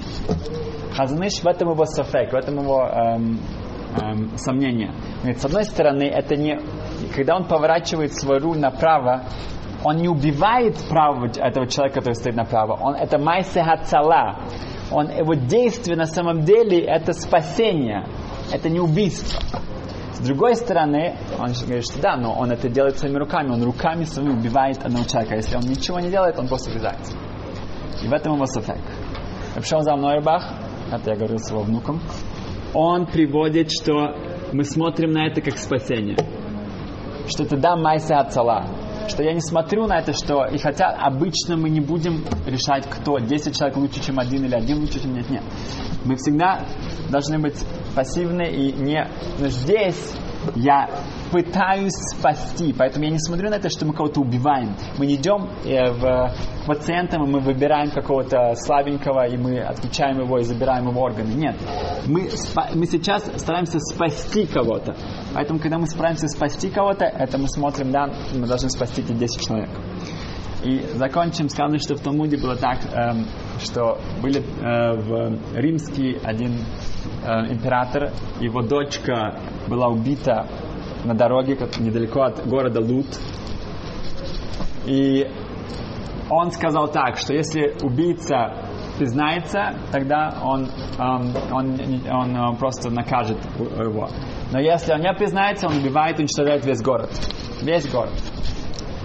Хазаныш 0.97 1.43
в 1.43 1.47
этом 1.47 1.71
его 1.71 1.85
сафек, 1.85 2.33
в 2.33 2.37
этом 2.37 2.61
его 2.61 2.83
эм, 2.87 3.41
эм, 4.01 4.37
сомнение. 4.37 4.93
Говорит, 5.19 5.41
с 5.41 5.45
одной 5.45 5.65
стороны, 5.65 6.05
это 6.05 6.37
не... 6.37 6.59
Когда 7.15 7.37
он 7.37 7.45
поворачивает 7.47 8.15
свой 8.15 8.39
руль 8.39 8.59
направо, 8.59 9.25
он 9.85 9.97
не 9.97 10.09
убивает 10.09 10.77
правого 10.89 11.27
этого 11.27 11.67
человека, 11.67 12.01
который 12.01 12.15
стоит 12.15 12.37
направо. 12.37 12.79
Он, 12.81 12.95
это 12.95 13.19
майсе 13.19 13.63
хацала. 13.63 14.41
Он, 14.91 15.11
его 15.11 15.35
действие 15.35 15.97
на 15.97 16.07
самом 16.07 16.41
деле 16.41 16.81
это 16.81 17.13
спасение. 17.13 18.07
Это 18.53 18.69
не 18.71 18.81
убийство. 18.81 19.41
С 20.13 20.21
другой 20.21 20.55
стороны, 20.55 21.17
он 21.39 21.53
говорит, 21.67 21.85
что 21.85 22.01
да, 22.01 22.17
но 22.17 22.33
он 22.35 22.51
это 22.53 22.69
делает 22.69 22.99
своими 22.99 23.19
руками, 23.19 23.51
он 23.51 23.63
руками 23.63 24.05
своими 24.05 24.33
убивает 24.33 24.79
одного 24.85 25.05
человека. 25.05 25.35
Если 25.35 25.57
он 25.57 25.65
ничего 25.65 25.99
не 25.99 26.09
делает, 26.09 26.39
он 26.39 26.47
просто 26.47 26.71
врезается. 26.71 27.17
И 28.03 28.09
в 28.09 28.13
этом 28.13 28.35
его 28.35 28.47
софек. 28.47 28.81
Пришел 29.55 29.81
за 29.81 29.97
мной 29.97 30.23
Бах, 30.23 30.55
это 30.97 31.11
я 31.11 31.17
говорил 31.17 31.39
с 31.39 31.51
его 31.51 31.63
внуком, 31.63 32.01
он 32.73 33.07
приводит, 33.07 33.71
что 33.71 34.17
мы 34.53 34.65
смотрим 34.65 35.13
на 35.13 35.27
это 35.27 35.41
как 35.41 35.59
спасение. 35.59 36.17
Что 37.29 37.45
это 37.45 37.57
да, 37.57 37.77
майса 37.77 38.19
отцала. 38.19 38.67
Что 39.09 39.23
я 39.23 39.33
не 39.33 39.41
смотрю 39.41 39.87
на 39.87 39.99
это, 39.99 40.13
что 40.13 40.47
и 40.47 40.59
хотя 40.59 40.89
обычно 40.89 41.57
мы 41.57 41.69
не 41.69 41.81
будем 41.81 42.25
решать, 42.47 42.89
кто 42.89 43.19
10 43.19 43.57
человек 43.57 43.77
лучше, 43.77 44.03
чем 44.03 44.19
один 44.19 44.45
или 44.45 44.55
один 44.55 44.81
лучше, 44.81 45.01
чем 45.01 45.15
нет, 45.15 45.29
нет. 45.29 45.43
Мы 46.05 46.17
всегда 46.17 46.65
должны 47.11 47.39
быть 47.39 47.65
пассивны 47.95 48.45
и 48.45 48.73
не... 48.73 49.07
Но 49.39 49.49
здесь 49.49 50.15
я 50.55 50.89
пытаюсь 51.33 51.95
спасти, 52.15 52.73
поэтому 52.73 53.05
я 53.05 53.11
не 53.11 53.19
смотрю 53.19 53.51
на 53.51 53.55
это, 53.55 53.69
что 53.69 53.87
мы 53.87 53.93
кого-то 53.93 54.21
убиваем. 54.21 54.77
Мы 54.99 55.07
не 55.07 55.17
идем 55.17 55.49
э, 55.65 55.91
в, 55.93 56.01
к 56.01 56.67
пациентам, 56.67 57.25
и 57.25 57.31
мы 57.31 57.41
выбираем 57.41 57.91
какого-то 57.91 58.55
слабенького, 58.55 59.27
и 59.27 59.37
мы 59.37 59.61
отключаем 59.61 60.21
его 60.21 60.39
и 60.39 60.45
забираем 60.45 60.89
его 60.89 61.01
органы. 61.01 61.35
Нет. 61.35 61.57
Мы, 62.07 62.31
мы 62.75 62.87
сейчас 62.87 63.25
стараемся 63.37 63.79
спасти 63.81 64.47
кого-то. 64.47 64.95
Поэтому, 65.35 65.59
когда 65.59 65.79
мы 65.79 65.87
стараемся 65.87 66.29
спасти 66.29 66.71
кого-то, 66.71 67.05
это 67.05 67.39
мы 67.39 67.49
смотрим, 67.49 67.91
да, 67.91 68.07
мы 68.35 68.47
должны 68.47 68.71
спасти 68.71 69.03
эти 69.03 69.13
10 69.13 69.41
человек. 69.47 69.71
И 70.65 70.81
закончим, 70.95 71.51
сказано, 71.51 71.79
что 71.79 71.95
в 71.95 72.01
Талмуде 72.01 72.39
было 72.39 72.57
так, 72.57 72.79
эм, 72.95 73.27
что 73.63 73.99
были 74.23 74.41
э, 74.41 74.93
в 74.97 75.59
римский 75.59 76.19
один 76.23 76.53
э, 77.23 77.53
император, 77.53 78.13
его 78.41 78.63
дочка 78.63 79.39
была 79.69 79.89
убита 79.89 80.47
на 81.05 81.15
дороге 81.15 81.57
как 81.57 81.79
недалеко 81.79 82.23
от 82.23 82.47
города 82.47 82.81
Лут. 82.81 83.07
И 84.87 85.27
он 86.31 86.51
сказал 86.51 86.89
так, 86.89 87.19
что 87.19 87.35
если 87.35 87.77
убийца 87.83 88.55
признается, 88.99 89.75
тогда 89.93 90.35
он, 90.43 90.71
эм, 90.99 91.35
он, 91.53 91.79
он, 92.11 92.37
он 92.39 92.57
просто 92.57 92.89
накажет 92.89 93.37
его. 93.59 94.09
Но 94.51 94.61
если 94.61 94.95
он 94.95 95.01
не 95.01 95.13
признается, 95.13 95.67
он 95.67 95.77
убивает 95.77 96.19
и 96.19 96.23
уничтожает 96.23 96.65
весь 96.65 96.81
город. 96.81 97.11
Весь 97.61 97.87
город. 97.91 98.15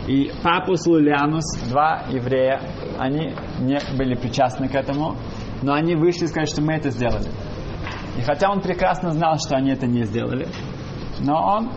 И 0.09 0.31
Папус 0.41 0.87
Лулианус, 0.87 1.45
два 1.69 2.05
еврея, 2.09 2.59
они 2.97 3.35
не 3.59 3.77
были 3.95 4.15
причастны 4.15 4.67
к 4.67 4.73
этому, 4.73 5.15
но 5.61 5.73
они 5.73 5.93
вышли 5.93 6.23
и 6.23 6.27
сказали, 6.27 6.47
что 6.47 6.63
мы 6.63 6.73
это 6.73 6.89
сделали. 6.89 7.29
И 8.17 8.21
хотя 8.21 8.49
он 8.49 8.59
прекрасно 8.59 9.11
знал, 9.11 9.35
что 9.37 9.55
они 9.55 9.69
это 9.69 9.85
не 9.85 10.03
сделали, 10.05 10.47
но 11.19 11.35
он 11.35 11.71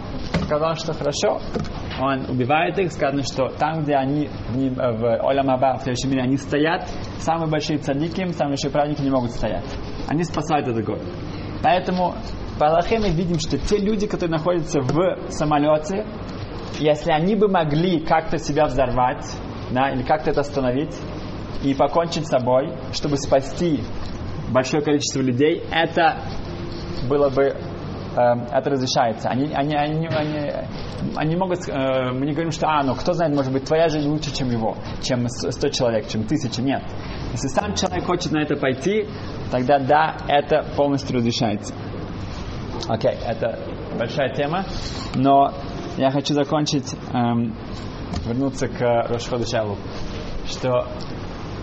сказал, 0.44 0.76
что 0.76 0.94
хорошо, 0.94 1.42
он 2.00 2.30
убивает 2.30 2.78
их, 2.78 2.90
сказано, 2.92 3.22
что 3.22 3.48
там, 3.48 3.82
где 3.82 3.96
они 3.96 4.30
в 4.48 5.28
Олям 5.28 5.50
Аба, 5.50 5.76
в 5.76 5.82
следующем 5.82 6.08
мире, 6.12 6.22
они 6.22 6.38
стоят, 6.38 6.88
самые 7.18 7.50
большие 7.50 7.80
цадики, 7.80 8.26
самые 8.32 8.52
большие 8.52 8.70
праздники 8.70 9.02
не 9.02 9.10
могут 9.10 9.32
стоять. 9.32 9.66
Они 10.08 10.24
спасают 10.24 10.68
этот 10.68 10.82
город. 10.86 11.02
Поэтому 11.62 12.14
по 12.58 12.68
Аллахе 12.68 12.98
мы 12.98 13.10
видим, 13.10 13.38
что 13.38 13.58
те 13.58 13.76
люди, 13.76 14.06
которые 14.06 14.38
находятся 14.38 14.80
в 14.80 15.28
самолете, 15.28 16.06
если 16.78 17.12
они 17.12 17.34
бы 17.34 17.48
могли 17.48 18.00
как-то 18.00 18.38
себя 18.38 18.66
взорвать, 18.66 19.26
да, 19.70 19.90
или 19.90 20.02
как-то 20.02 20.30
это 20.30 20.40
остановить 20.40 20.94
и 21.62 21.74
покончить 21.74 22.26
с 22.26 22.30
собой, 22.30 22.72
чтобы 22.92 23.16
спасти 23.16 23.80
большое 24.50 24.82
количество 24.82 25.20
людей, 25.20 25.62
это 25.70 26.18
было 27.08 27.30
бы 27.30 27.42
э, 27.44 27.54
это 28.16 28.70
разрешается. 28.70 29.28
Они, 29.28 29.52
они, 29.52 29.74
они, 29.74 30.08
они, 30.08 30.50
они 31.16 31.36
могут, 31.36 31.68
э, 31.68 32.12
мы 32.12 32.26
не 32.26 32.32
говорим, 32.32 32.50
что, 32.50 32.68
а, 32.68 32.82
ну, 32.82 32.94
кто 32.94 33.12
знает, 33.12 33.34
может 33.34 33.52
быть, 33.52 33.64
твоя 33.64 33.88
жизнь 33.88 34.08
лучше, 34.08 34.34
чем 34.34 34.50
его, 34.50 34.76
чем 35.02 35.26
100 35.28 35.68
человек, 35.70 36.08
чем 36.08 36.24
тысяча, 36.24 36.62
нет. 36.62 36.82
Если 37.32 37.48
сам 37.48 37.74
человек 37.74 38.04
хочет 38.04 38.32
на 38.32 38.42
это 38.42 38.56
пойти, 38.56 39.08
тогда 39.50 39.78
да, 39.78 40.16
это 40.28 40.64
полностью 40.76 41.16
разрешается. 41.16 41.74
Окей, 42.88 43.12
okay, 43.12 43.18
это 43.26 43.58
большая 43.98 44.34
тема, 44.34 44.64
но 45.14 45.52
я 45.96 46.10
хочу 46.10 46.34
закончить, 46.34 46.94
эм, 47.12 47.54
вернуться 48.26 48.68
к 48.68 49.08
Рошходу 49.08 49.46
Шелу, 49.46 49.76
что 50.46 50.86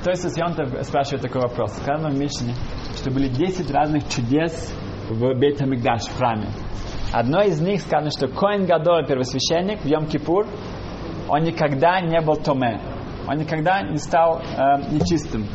то 0.04 0.12
есть 0.12 0.38
Йонтов 0.38 0.86
спрашивает 0.86 1.22
такой 1.22 1.42
вопрос. 1.42 1.74
Сказано 1.74 2.10
в 2.10 2.18
Мишне, 2.18 2.54
что 2.96 3.12
были 3.12 3.28
10 3.28 3.70
разных 3.70 4.08
чудес 4.08 4.74
в 5.10 5.34
Бейт 5.38 5.60
Хамикдаш, 5.60 6.04
в 6.04 6.18
храме. 6.18 6.48
Одно 7.12 7.42
из 7.42 7.60
них 7.60 7.82
сказано, 7.82 8.12
что 8.12 8.28
Коин 8.28 8.66
Гадоль, 8.66 9.06
первосвященник, 9.06 9.82
в 9.82 9.86
Йом-Кипур, 9.86 10.48
он 11.28 11.44
никогда 11.44 12.00
не 12.00 12.22
был 12.22 12.36
томе. 12.36 12.82
Он 13.28 13.38
никогда 13.38 13.82
не 13.82 13.98
стал 13.98 14.42
э, 14.42 14.92
нечистым. 14.92 15.46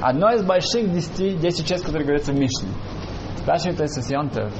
Одно 0.00 0.30
из 0.32 0.44
больших 0.44 0.92
10, 0.92 1.40
10 1.40 1.66
чудес, 1.66 1.82
которые 1.82 2.04
говорятся 2.04 2.32
в 2.32 2.38
Мишне. 2.38 2.68
Спрашивает 3.38 3.80
Иисус 3.80 4.10
Йонтов, 4.10 4.52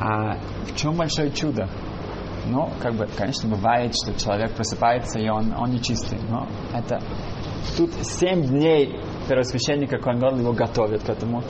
а 0.00 0.36
в 0.66 0.76
чем 0.76 0.94
большое 0.94 1.30
чудо? 1.30 1.68
Ну, 2.48 2.70
как 2.80 2.94
бы, 2.94 3.08
конечно, 3.16 3.48
бывает, 3.48 3.94
что 3.94 4.16
человек 4.18 4.52
просыпается, 4.52 5.18
и 5.18 5.28
он, 5.28 5.52
он 5.58 5.70
нечистый. 5.70 6.18
Но 6.28 6.46
это... 6.72 7.00
Тут 7.76 7.92
семь 8.02 8.42
дней 8.42 9.00
первосвященника 9.28 9.98
Конгон 9.98 10.38
его 10.38 10.52
готовят 10.52 11.02
к 11.02 11.08
этому. 11.08 11.42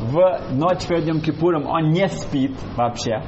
В 0.00 0.40
ночь 0.52 0.86
перед 0.86 1.06
Йом 1.06 1.20
Кипуром 1.20 1.66
он 1.66 1.90
не 1.90 2.08
спит 2.08 2.56
вообще. 2.76 3.22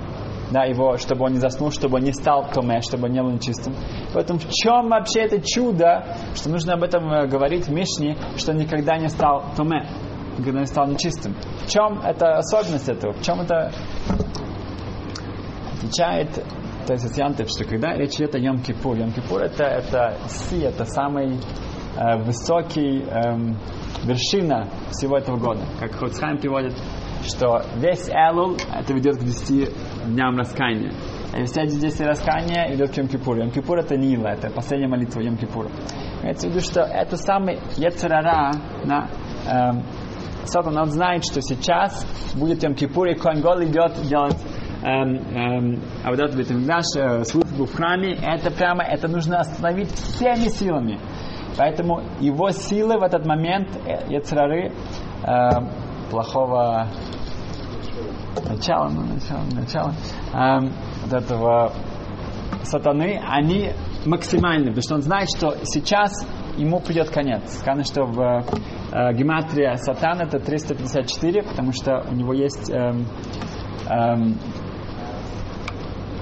да, 0.51 0.65
его, 0.65 0.97
чтобы 0.97 1.25
он 1.25 1.33
не 1.33 1.39
заснул, 1.39 1.71
чтобы 1.71 1.97
он 1.97 2.05
не 2.05 2.13
стал 2.13 2.47
томе, 2.53 2.81
чтобы 2.81 3.07
он 3.07 3.13
не 3.13 3.23
был 3.23 3.31
нечистым. 3.31 3.75
Поэтому 4.15 4.39
в 4.39 4.49
чем 4.51 4.89
вообще 4.89 5.21
это 5.23 5.41
чудо, 5.41 6.17
что 6.35 6.51
нужно 6.51 6.75
об 6.75 6.83
этом 6.83 7.11
э, 7.11 7.27
говорить 7.27 7.67
в 7.67 7.73
Мишне, 7.73 8.17
что 8.37 8.53
он 8.53 8.59
никогда 8.59 8.97
не 8.97 9.09
стал 9.09 9.45
томе, 9.57 9.87
никогда 10.39 10.61
не 10.61 10.67
стал 10.67 10.87
нечистым. 10.87 11.35
В 11.65 11.71
чем 11.71 12.01
это 12.01 12.39
особенность 12.39 12.89
этого? 12.89 13.13
В 13.13 13.23
чем 13.23 13.41
это 13.41 13.73
отвечает 15.77 16.45
то 16.87 16.93
есть 16.93 17.19
Янтев, 17.19 17.49
что 17.49 17.65
когда 17.65 17.97
речь 17.97 18.15
идет 18.15 18.37
о 18.37 18.39
Йом-Кипур, 18.39 18.97
Йом-Кипур 18.97 19.41
это, 19.41 19.65
это 19.65 20.17
си, 20.29 20.61
это 20.61 20.85
самый 20.85 21.35
э, 21.97 22.17
высокий 22.23 23.03
э, 23.03 23.37
вершина 24.05 24.69
всего 24.91 25.19
этого 25.19 25.37
года. 25.37 25.63
Как 25.81 25.93
Хоцхайм 25.95 26.39
приводит, 26.39 26.75
что 27.25 27.65
весь 27.77 28.09
Элул 28.09 28.57
это 28.73 28.95
ведет 28.95 29.17
к 29.17 29.25
10 29.25 30.15
дням 30.15 30.37
раскаяния. 30.37 30.93
И 31.37 31.45
все 31.47 31.63
эти 31.63 31.75
10 31.75 32.07
раскаяния 32.07 32.73
идет 32.73 32.93
к 32.93 32.99
Йом-Кипуру. 32.99 33.43
Йом-Кипур 33.43 33.81
это 33.81 33.97
Нила, 33.97 34.29
это 34.29 34.49
последняя 34.51 34.89
молитва 34.89 35.21
Йом-Кипура. 35.21 35.71
Имеется 36.23 36.47
в 36.47 36.51
виду, 36.51 36.61
что 36.61 36.83
это 36.83 37.17
самый 37.17 37.59
Ецерара, 37.77 38.53
да, 38.85 39.09
эм, 39.51 39.83
Сатан, 40.49 40.77
он 40.77 40.91
знает, 40.91 41.25
что 41.25 41.41
сейчас 41.41 42.07
будет 42.35 42.63
Йом-Кипур, 42.63 43.11
и 43.11 43.15
Коэн 43.15 43.41
Гол 43.41 43.63
идет 43.65 43.95
делать 44.09 44.37
эм, 44.83 45.17
эм, 45.35 45.83
а 46.05 46.11
вот 46.11 46.21
это 46.21 46.55
наш 46.55 46.85
э, 46.97 47.25
службу 47.25 47.67
в 47.67 47.75
храме, 47.75 48.15
это 48.15 48.51
прямо, 48.51 48.83
это 48.85 49.09
нужно 49.09 49.41
остановить 49.41 49.91
всеми 49.93 50.49
силами. 50.49 50.99
Поэтому 51.57 52.03
его 52.21 52.51
силы 52.51 52.99
в 52.99 53.03
этот 53.03 53.25
момент, 53.27 53.69
Ецрары, 54.09 54.73
э, 55.23 55.51
плохого 56.11 56.89
начала, 58.49 58.89
ну, 58.89 59.03
начала, 59.03 59.45
начала, 59.53 59.93
э, 60.35 60.69
вот 61.05 61.13
этого 61.13 61.73
сатаны, 62.63 63.21
они 63.27 63.73
максимальны, 64.05 64.67
потому 64.67 64.83
что 64.83 64.95
он 64.97 65.03
знает, 65.03 65.29
что 65.37 65.57
сейчас 65.65 66.13
ему 66.57 66.81
придет 66.81 67.11
конец. 67.11 67.59
Сказано, 67.59 67.85
что 67.85 68.05
в 68.05 68.21
э, 68.93 69.13
гематрия 69.15 69.77
сатана 69.77 70.25
это 70.25 70.39
354, 70.39 71.43
потому 71.43 71.73
что 71.73 72.05
у 72.11 72.15
него 72.15 72.33
есть 72.33 72.71
эм, 72.71 73.07
эм, 73.89 74.39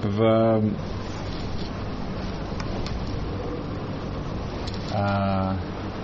в 0.03 0.63
а, 4.95 5.57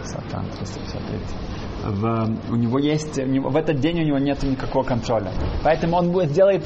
Сатан 0.04 0.46
353 0.50 1.50
в, 1.84 2.36
у 2.50 2.56
него 2.56 2.78
есть, 2.78 3.18
у 3.18 3.26
него, 3.26 3.50
в 3.50 3.56
этот 3.56 3.80
день 3.80 4.00
у 4.00 4.04
него 4.04 4.18
нет 4.18 4.42
никакого 4.42 4.84
контроля. 4.84 5.32
Поэтому 5.64 5.96
он 5.96 6.12
будет 6.12 6.32
делать 6.32 6.64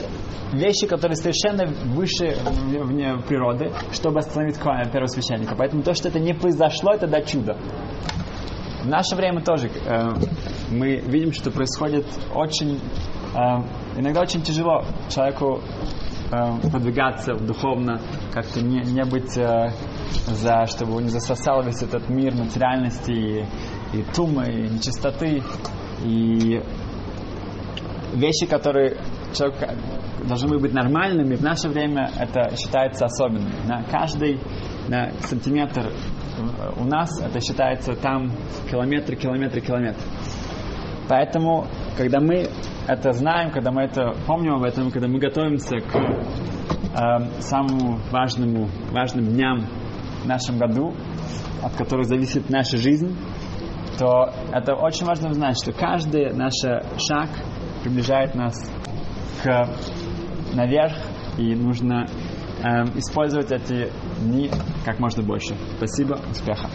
вещи, 0.52 0.86
которые 0.86 1.16
совершенно 1.16 1.66
выше 1.66 2.36
вне 2.66 3.16
природы, 3.26 3.72
чтобы 3.92 4.20
остановить 4.20 4.58
первосвященника. 4.58 5.54
Поэтому 5.56 5.82
то, 5.82 5.94
что 5.94 6.08
это 6.08 6.18
не 6.18 6.34
произошло, 6.34 6.92
это 6.92 7.06
да 7.06 7.22
чудо. 7.22 7.56
В 8.82 8.86
наше 8.86 9.16
время 9.16 9.42
тоже 9.42 9.68
э, 9.68 10.08
мы 10.70 10.96
видим, 10.96 11.32
что 11.32 11.50
происходит 11.50 12.06
очень, 12.34 12.78
э, 13.34 13.38
иногда 13.98 14.20
очень 14.20 14.42
тяжело 14.42 14.84
человеку 15.08 15.62
э, 16.30 16.70
продвигаться 16.70 17.34
духовно, 17.34 18.00
как-то 18.32 18.60
не, 18.60 18.80
не 18.80 19.04
быть 19.04 19.38
э, 19.38 19.70
за, 20.26 20.66
чтобы 20.66 20.92
его 20.92 21.00
не 21.00 21.08
засосал 21.08 21.62
весь 21.62 21.82
этот 21.82 22.08
мир 22.08 22.34
материальности 22.34 23.10
и, 23.12 23.98
и 23.98 24.02
тумы, 24.14 24.46
и 24.46 24.68
нечистоты, 24.68 25.42
и 26.04 26.60
вещи, 28.14 28.46
которые 28.46 28.98
человек 29.34 29.56
должны 30.26 30.58
быть 30.58 30.72
нормальными, 30.72 31.34
в 31.34 31.42
наше 31.42 31.68
время 31.68 32.10
это 32.18 32.56
считается 32.56 33.06
особенным. 33.06 33.52
На 33.66 33.84
каждый 33.84 34.40
на 34.88 35.12
сантиметр 35.20 35.92
у 36.76 36.84
нас 36.84 37.10
это 37.20 37.40
считается 37.40 37.94
там 37.94 38.32
километры, 38.70 39.16
километры, 39.16 39.60
километры. 39.60 40.02
Поэтому, 41.08 41.66
когда 41.96 42.20
мы 42.20 42.48
это 42.88 43.12
знаем, 43.12 43.50
когда 43.50 43.70
мы 43.70 43.82
это 43.82 44.12
помним 44.26 44.54
об 44.54 44.64
этом, 44.64 44.90
когда 44.90 45.06
мы 45.08 45.18
готовимся 45.18 45.76
к 45.78 45.96
э, 45.96 47.40
самому 47.40 47.98
важному, 48.10 48.68
важным 48.90 49.26
дням 49.26 49.66
в 50.24 50.26
нашем 50.26 50.58
году, 50.58 50.94
от 51.62 51.74
которых 51.76 52.06
зависит 52.06 52.50
наша 52.50 52.76
жизнь, 52.78 53.16
то 53.98 54.32
это 54.52 54.74
очень 54.74 55.06
важно 55.06 55.32
знать, 55.32 55.56
что 55.62 55.72
каждый 55.72 56.32
наш 56.32 56.54
шаг 56.98 57.28
приближает 57.82 58.34
нас 58.34 58.54
к 59.42 59.68
наверх, 60.54 60.94
и 61.38 61.54
нужно 61.54 62.06
э, 62.62 62.84
использовать 62.96 63.52
эти 63.52 63.90
дни 64.20 64.50
как 64.84 64.98
можно 64.98 65.22
больше. 65.22 65.54
Спасибо, 65.76 66.18
успеха! 66.30 66.68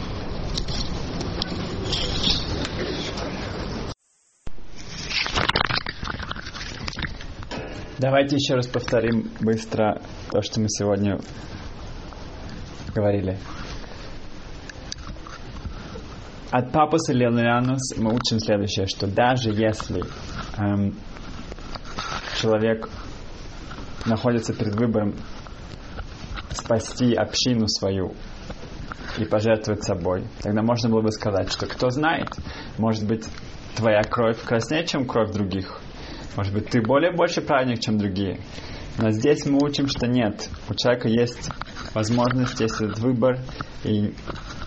Давайте 7.97 8.37
еще 8.37 8.55
раз 8.55 8.67
повторим 8.67 9.29
быстро 9.41 10.01
то, 10.31 10.41
что 10.41 10.61
мы 10.61 10.69
сегодня 10.69 11.19
говорили. 12.93 13.37
От 16.51 16.71
Папуса 16.71 17.13
Леонянус 17.13 17.95
мы 17.97 18.11
учим 18.13 18.39
следующее, 18.39 18.87
что 18.87 19.05
даже 19.05 19.51
если 19.51 20.03
эм, 20.57 20.95
человек 22.41 22.89
находится 24.05 24.53
перед 24.53 24.73
выбором 24.75 25.15
спасти 26.51 27.13
общину 27.13 27.67
свою 27.67 28.15
и 29.19 29.25
пожертвовать 29.25 29.83
собой, 29.83 30.23
тогда 30.41 30.63
можно 30.63 30.89
было 30.89 31.01
бы 31.01 31.11
сказать, 31.11 31.51
что 31.51 31.67
кто 31.67 31.91
знает, 31.91 32.29
может 32.77 33.05
быть, 33.07 33.27
твоя 33.75 34.01
кровь 34.01 34.41
краснее, 34.43 34.85
чем 34.85 35.05
кровь 35.05 35.31
других. 35.31 35.79
Может 36.35 36.53
быть, 36.53 36.69
ты 36.69 36.81
более 36.81 37.11
больше 37.11 37.41
праведник, 37.41 37.79
чем 37.79 37.97
другие. 37.97 38.39
Но 39.01 39.11
здесь 39.11 39.45
мы 39.45 39.59
учим, 39.63 39.87
что 39.87 40.07
нет. 40.07 40.49
У 40.69 40.73
человека 40.73 41.07
есть 41.07 41.49
возможность, 41.93 42.59
есть 42.59 42.81
этот 42.81 42.99
выбор. 42.99 43.39
И 43.85 44.13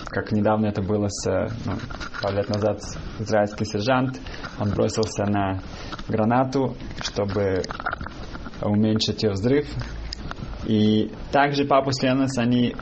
как 0.06 0.32
недавно 0.32 0.66
это 0.66 0.80
было 0.80 1.08
с, 1.08 1.28
ну, 1.66 1.74
пару 2.22 2.36
лет 2.36 2.48
назад, 2.48 2.80
израильский 3.18 3.66
сержант, 3.66 4.18
он 4.58 4.70
бросился 4.70 5.24
на 5.26 5.60
гранату, 6.08 6.76
чтобы 7.02 7.62
уменьшить 8.62 9.22
ее 9.22 9.32
взрыв. 9.32 9.66
И 10.64 11.12
также 11.30 11.66
папу 11.66 11.90
Ленос, 12.00 12.38
они 12.38 12.74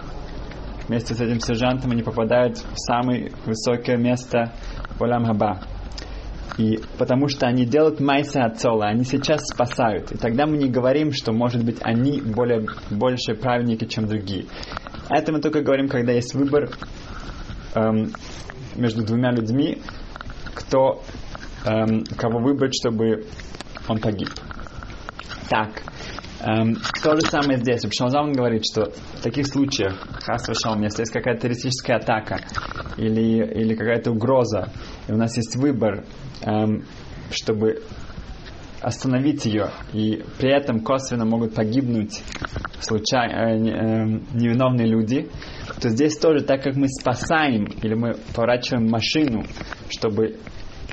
вместе 0.87 1.15
с 1.15 1.21
этим 1.21 1.41
сержантом, 1.41 1.91
они 1.91 2.03
попадают 2.03 2.59
в 2.59 2.77
самое 2.77 3.33
высокое 3.45 3.97
место 3.97 4.53
в 4.99 5.03
Олям 5.03 5.25
Хаба. 5.25 5.61
И 6.59 6.81
потому 6.99 7.29
что 7.29 7.47
они 7.47 7.65
делают 7.65 8.01
майса 8.01 8.45
отцола, 8.45 8.87
они 8.87 9.05
сейчас 9.05 9.43
спасают. 9.45 10.13
И 10.13 10.19
тогда 10.19 10.47
мы 10.47 10.57
не 10.59 10.69
говорим, 10.69 11.13
что, 11.13 11.33
может 11.33 11.65
быть, 11.65 11.79
они 11.81 12.21
более, 12.21 12.67
больше 12.91 13.35
праведники, 13.35 13.85
чем 13.87 14.07
другие. 14.07 14.47
Это 15.09 15.33
мы 15.33 15.41
только 15.41 15.63
говорим, 15.63 15.89
когда 15.89 16.13
есть 16.13 16.35
выбор 16.35 16.71
эм, 17.75 18.13
между 18.77 19.05
двумя 19.05 19.31
людьми, 19.31 19.79
кто, 20.55 21.03
эм, 21.65 22.05
кого 22.17 22.41
выбрать, 22.41 22.75
чтобы 22.75 23.27
он 23.89 23.99
погиб. 23.99 24.29
Так, 25.49 25.83
эм, 26.41 26.77
то 27.03 27.15
же 27.15 27.23
самое 27.23 27.59
здесь. 27.59 27.83
Шалзам 27.93 28.33
говорит, 28.33 28.65
что 28.65 28.91
в 28.91 29.23
таких 29.23 29.47
случаях, 29.47 29.95
хас 30.25 30.49
вышел, 30.49 30.79
если 30.81 31.03
есть 31.03 31.13
какая-то 31.13 31.43
террористическая 31.43 31.99
атака 31.99 32.41
или, 32.97 33.45
или 33.61 33.75
какая-то 33.75 34.13
угроза, 34.13 34.73
и 35.09 35.13
у 35.13 35.17
нас 35.17 35.37
есть 35.37 35.57
выбор 35.57 36.05
Эм, 36.43 36.85
чтобы 37.31 37.83
остановить 38.81 39.45
ее, 39.45 39.71
и 39.93 40.25
при 40.39 40.51
этом 40.51 40.81
косвенно 40.81 41.27
могут 41.27 41.55
погибнуть 41.55 42.23
случайно, 42.81 43.35
э, 43.35 43.57
э, 43.57 44.05
невиновные 44.33 44.87
люди, 44.87 45.29
то 45.83 45.91
здесь 45.91 46.17
тоже, 46.17 46.43
так 46.45 46.63
как 46.63 46.77
мы 46.77 46.89
спасаем 46.89 47.67
или 47.83 47.93
мы 47.93 48.15
поворачиваем 48.35 48.89
машину, 48.89 49.45
чтобы 49.91 50.39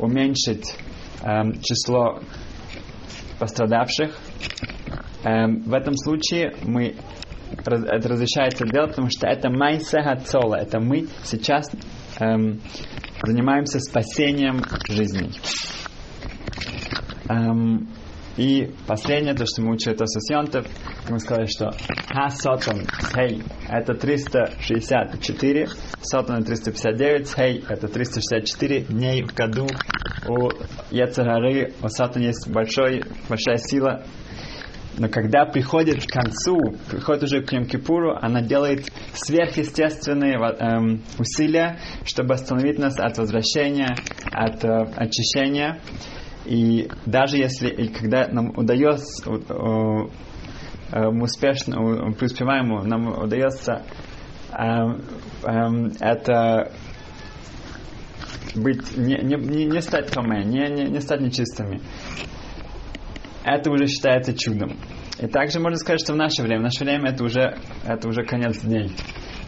уменьшить 0.01 0.75
э, 1.23 1.53
число 1.63 2.19
пострадавших, 3.39 4.17
в 5.23 5.73
этом 5.73 5.95
случае 5.95 6.53
мы 6.63 6.95
это 7.51 8.09
разрешается 8.09 8.65
делать, 8.65 8.91
потому 8.91 9.09
что 9.09 9.27
это 9.27 9.49
майсеха 9.49 10.17
цола, 10.17 10.55
это 10.55 10.79
мы 10.79 11.07
сейчас 11.23 11.69
эм, 12.19 12.59
занимаемся 13.23 13.79
спасением 13.79 14.61
жизней. 14.89 15.31
Эм, 17.29 17.87
и 18.37 18.69
последнее, 18.85 19.33
то, 19.33 19.45
что 19.47 19.63
мы 19.63 19.73
учили 19.73 19.95
это 19.95 20.05
Сосьонтов, 20.05 20.67
мы 21.09 21.19
сказали, 21.19 21.47
что 21.47 21.71
Ха 22.07 22.29
Сотон 22.29 22.85
Хей 23.13 23.41
это 23.67 23.95
364, 23.95 25.67
Сотон 26.01 26.43
359, 26.43 27.33
Хей 27.35 27.65
это 27.67 27.87
364 27.87 28.81
дней 28.81 29.23
в 29.23 29.33
году. 29.33 29.67
У 30.27 30.49
Яцерары, 30.91 31.73
у 31.81 31.87
Сатана 31.87 32.25
есть 32.25 32.47
большой, 32.47 33.03
большая 33.27 33.57
сила, 33.57 34.03
но 34.97 35.09
когда 35.09 35.45
приходит 35.45 36.05
к 36.05 36.09
концу, 36.09 36.75
приходит 36.89 37.23
уже 37.23 37.41
к 37.43 37.53
Йом-Кипуру, 37.53 38.17
она 38.19 38.41
делает 38.41 38.91
сверхъестественные 39.13 40.37
эм, 40.37 41.03
усилия, 41.19 41.79
чтобы 42.03 42.33
остановить 42.33 42.79
нас 42.79 42.99
от 42.99 43.17
возвращения, 43.17 43.95
от 44.31 44.63
э, 44.65 44.87
очищения. 44.95 45.79
И 46.45 46.89
даже 47.05 47.37
если, 47.37 47.69
и 47.69 47.87
когда 47.89 48.27
нам 48.27 48.57
удается, 48.57 49.29
э, 49.29 49.33
э, 50.93 51.11
мы 51.11 51.23
успешно 51.23 51.75
преуспеваем, 52.13 52.87
нам 52.87 53.07
удается 53.23 53.83
э, 54.51 54.65
э, 55.43 55.89
это 55.99 56.71
быть, 58.55 58.97
не, 58.97 59.17
не, 59.21 59.65
не 59.65 59.81
стать 59.81 60.11
томе, 60.11 60.43
не, 60.43 60.67
не, 60.69 60.89
не 60.89 61.01
стать 61.01 61.21
нечистыми. 61.21 61.81
Это 63.47 63.71
уже 63.71 63.87
считается 63.87 64.37
чудом. 64.37 64.75
И 65.19 65.27
также 65.27 65.61
можно 65.61 65.77
сказать, 65.77 66.01
что 66.01 66.11
в 66.11 66.17
наше 66.17 66.43
время, 66.43 66.59
в 66.59 66.63
наше 66.63 66.83
время 66.83 67.11
это 67.11 67.23
уже, 67.23 67.55
это 67.85 68.09
уже 68.09 68.25
конец 68.25 68.59
дней. 68.59 68.91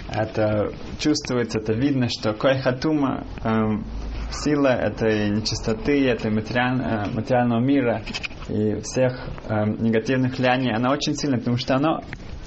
Это 0.08 0.72
чувствуется, 1.00 1.60
это 1.60 1.74
видно, 1.74 2.08
что 2.08 2.34
койхатума, 2.34 3.28
эм, 3.44 3.84
сила 4.32 4.70
этой 4.70 5.30
нечистоты, 5.32 6.08
этой 6.08 6.32
материаль, 6.32 6.80
э, 6.80 7.14
материального 7.14 7.60
мира 7.60 8.02
и 8.48 8.80
всех 8.80 9.28
э, 9.50 9.66
негативных 9.66 10.38
влияний, 10.38 10.74
она 10.74 10.94
очень 10.94 11.14
сильная, 11.14 11.40
потому 11.40 11.58
что 11.58 11.76
она 11.76 12.00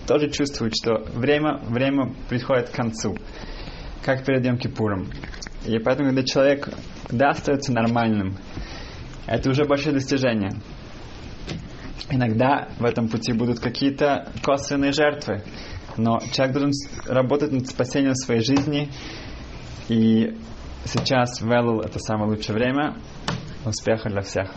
тоже 0.08 0.30
чувствует, 0.30 0.72
что 0.74 1.04
время, 1.14 1.58
время 1.68 2.14
приходит 2.30 2.70
к 2.70 2.74
концу, 2.74 3.14
как 4.02 4.24
перед 4.24 4.46
Йом 4.46 4.56
Кипуром. 4.56 5.06
И 5.66 5.78
поэтому, 5.78 6.08
когда 6.08 6.24
человек 6.24 6.70
да, 7.10 7.28
остается 7.28 7.74
нормальным, 7.74 8.36
это 9.26 9.50
уже 9.50 9.66
большое 9.66 9.94
достижение. 9.94 10.52
Иногда 12.10 12.68
в 12.78 12.84
этом 12.84 13.08
пути 13.08 13.32
будут 13.32 13.60
какие-то 13.60 14.30
косвенные 14.42 14.92
жертвы, 14.92 15.42
но 15.96 16.20
человек 16.32 16.54
должен 16.54 16.72
работать 17.06 17.52
над 17.52 17.66
спасением 17.68 18.14
своей 18.14 18.42
жизни, 18.42 18.90
и 19.88 20.36
сейчас 20.84 21.40
в 21.40 21.50
Элул 21.50 21.80
это 21.80 21.98
самое 21.98 22.30
лучшее 22.30 22.56
время. 22.56 22.96
Успеха 23.64 24.08
для 24.08 24.22
всех! 24.22 24.50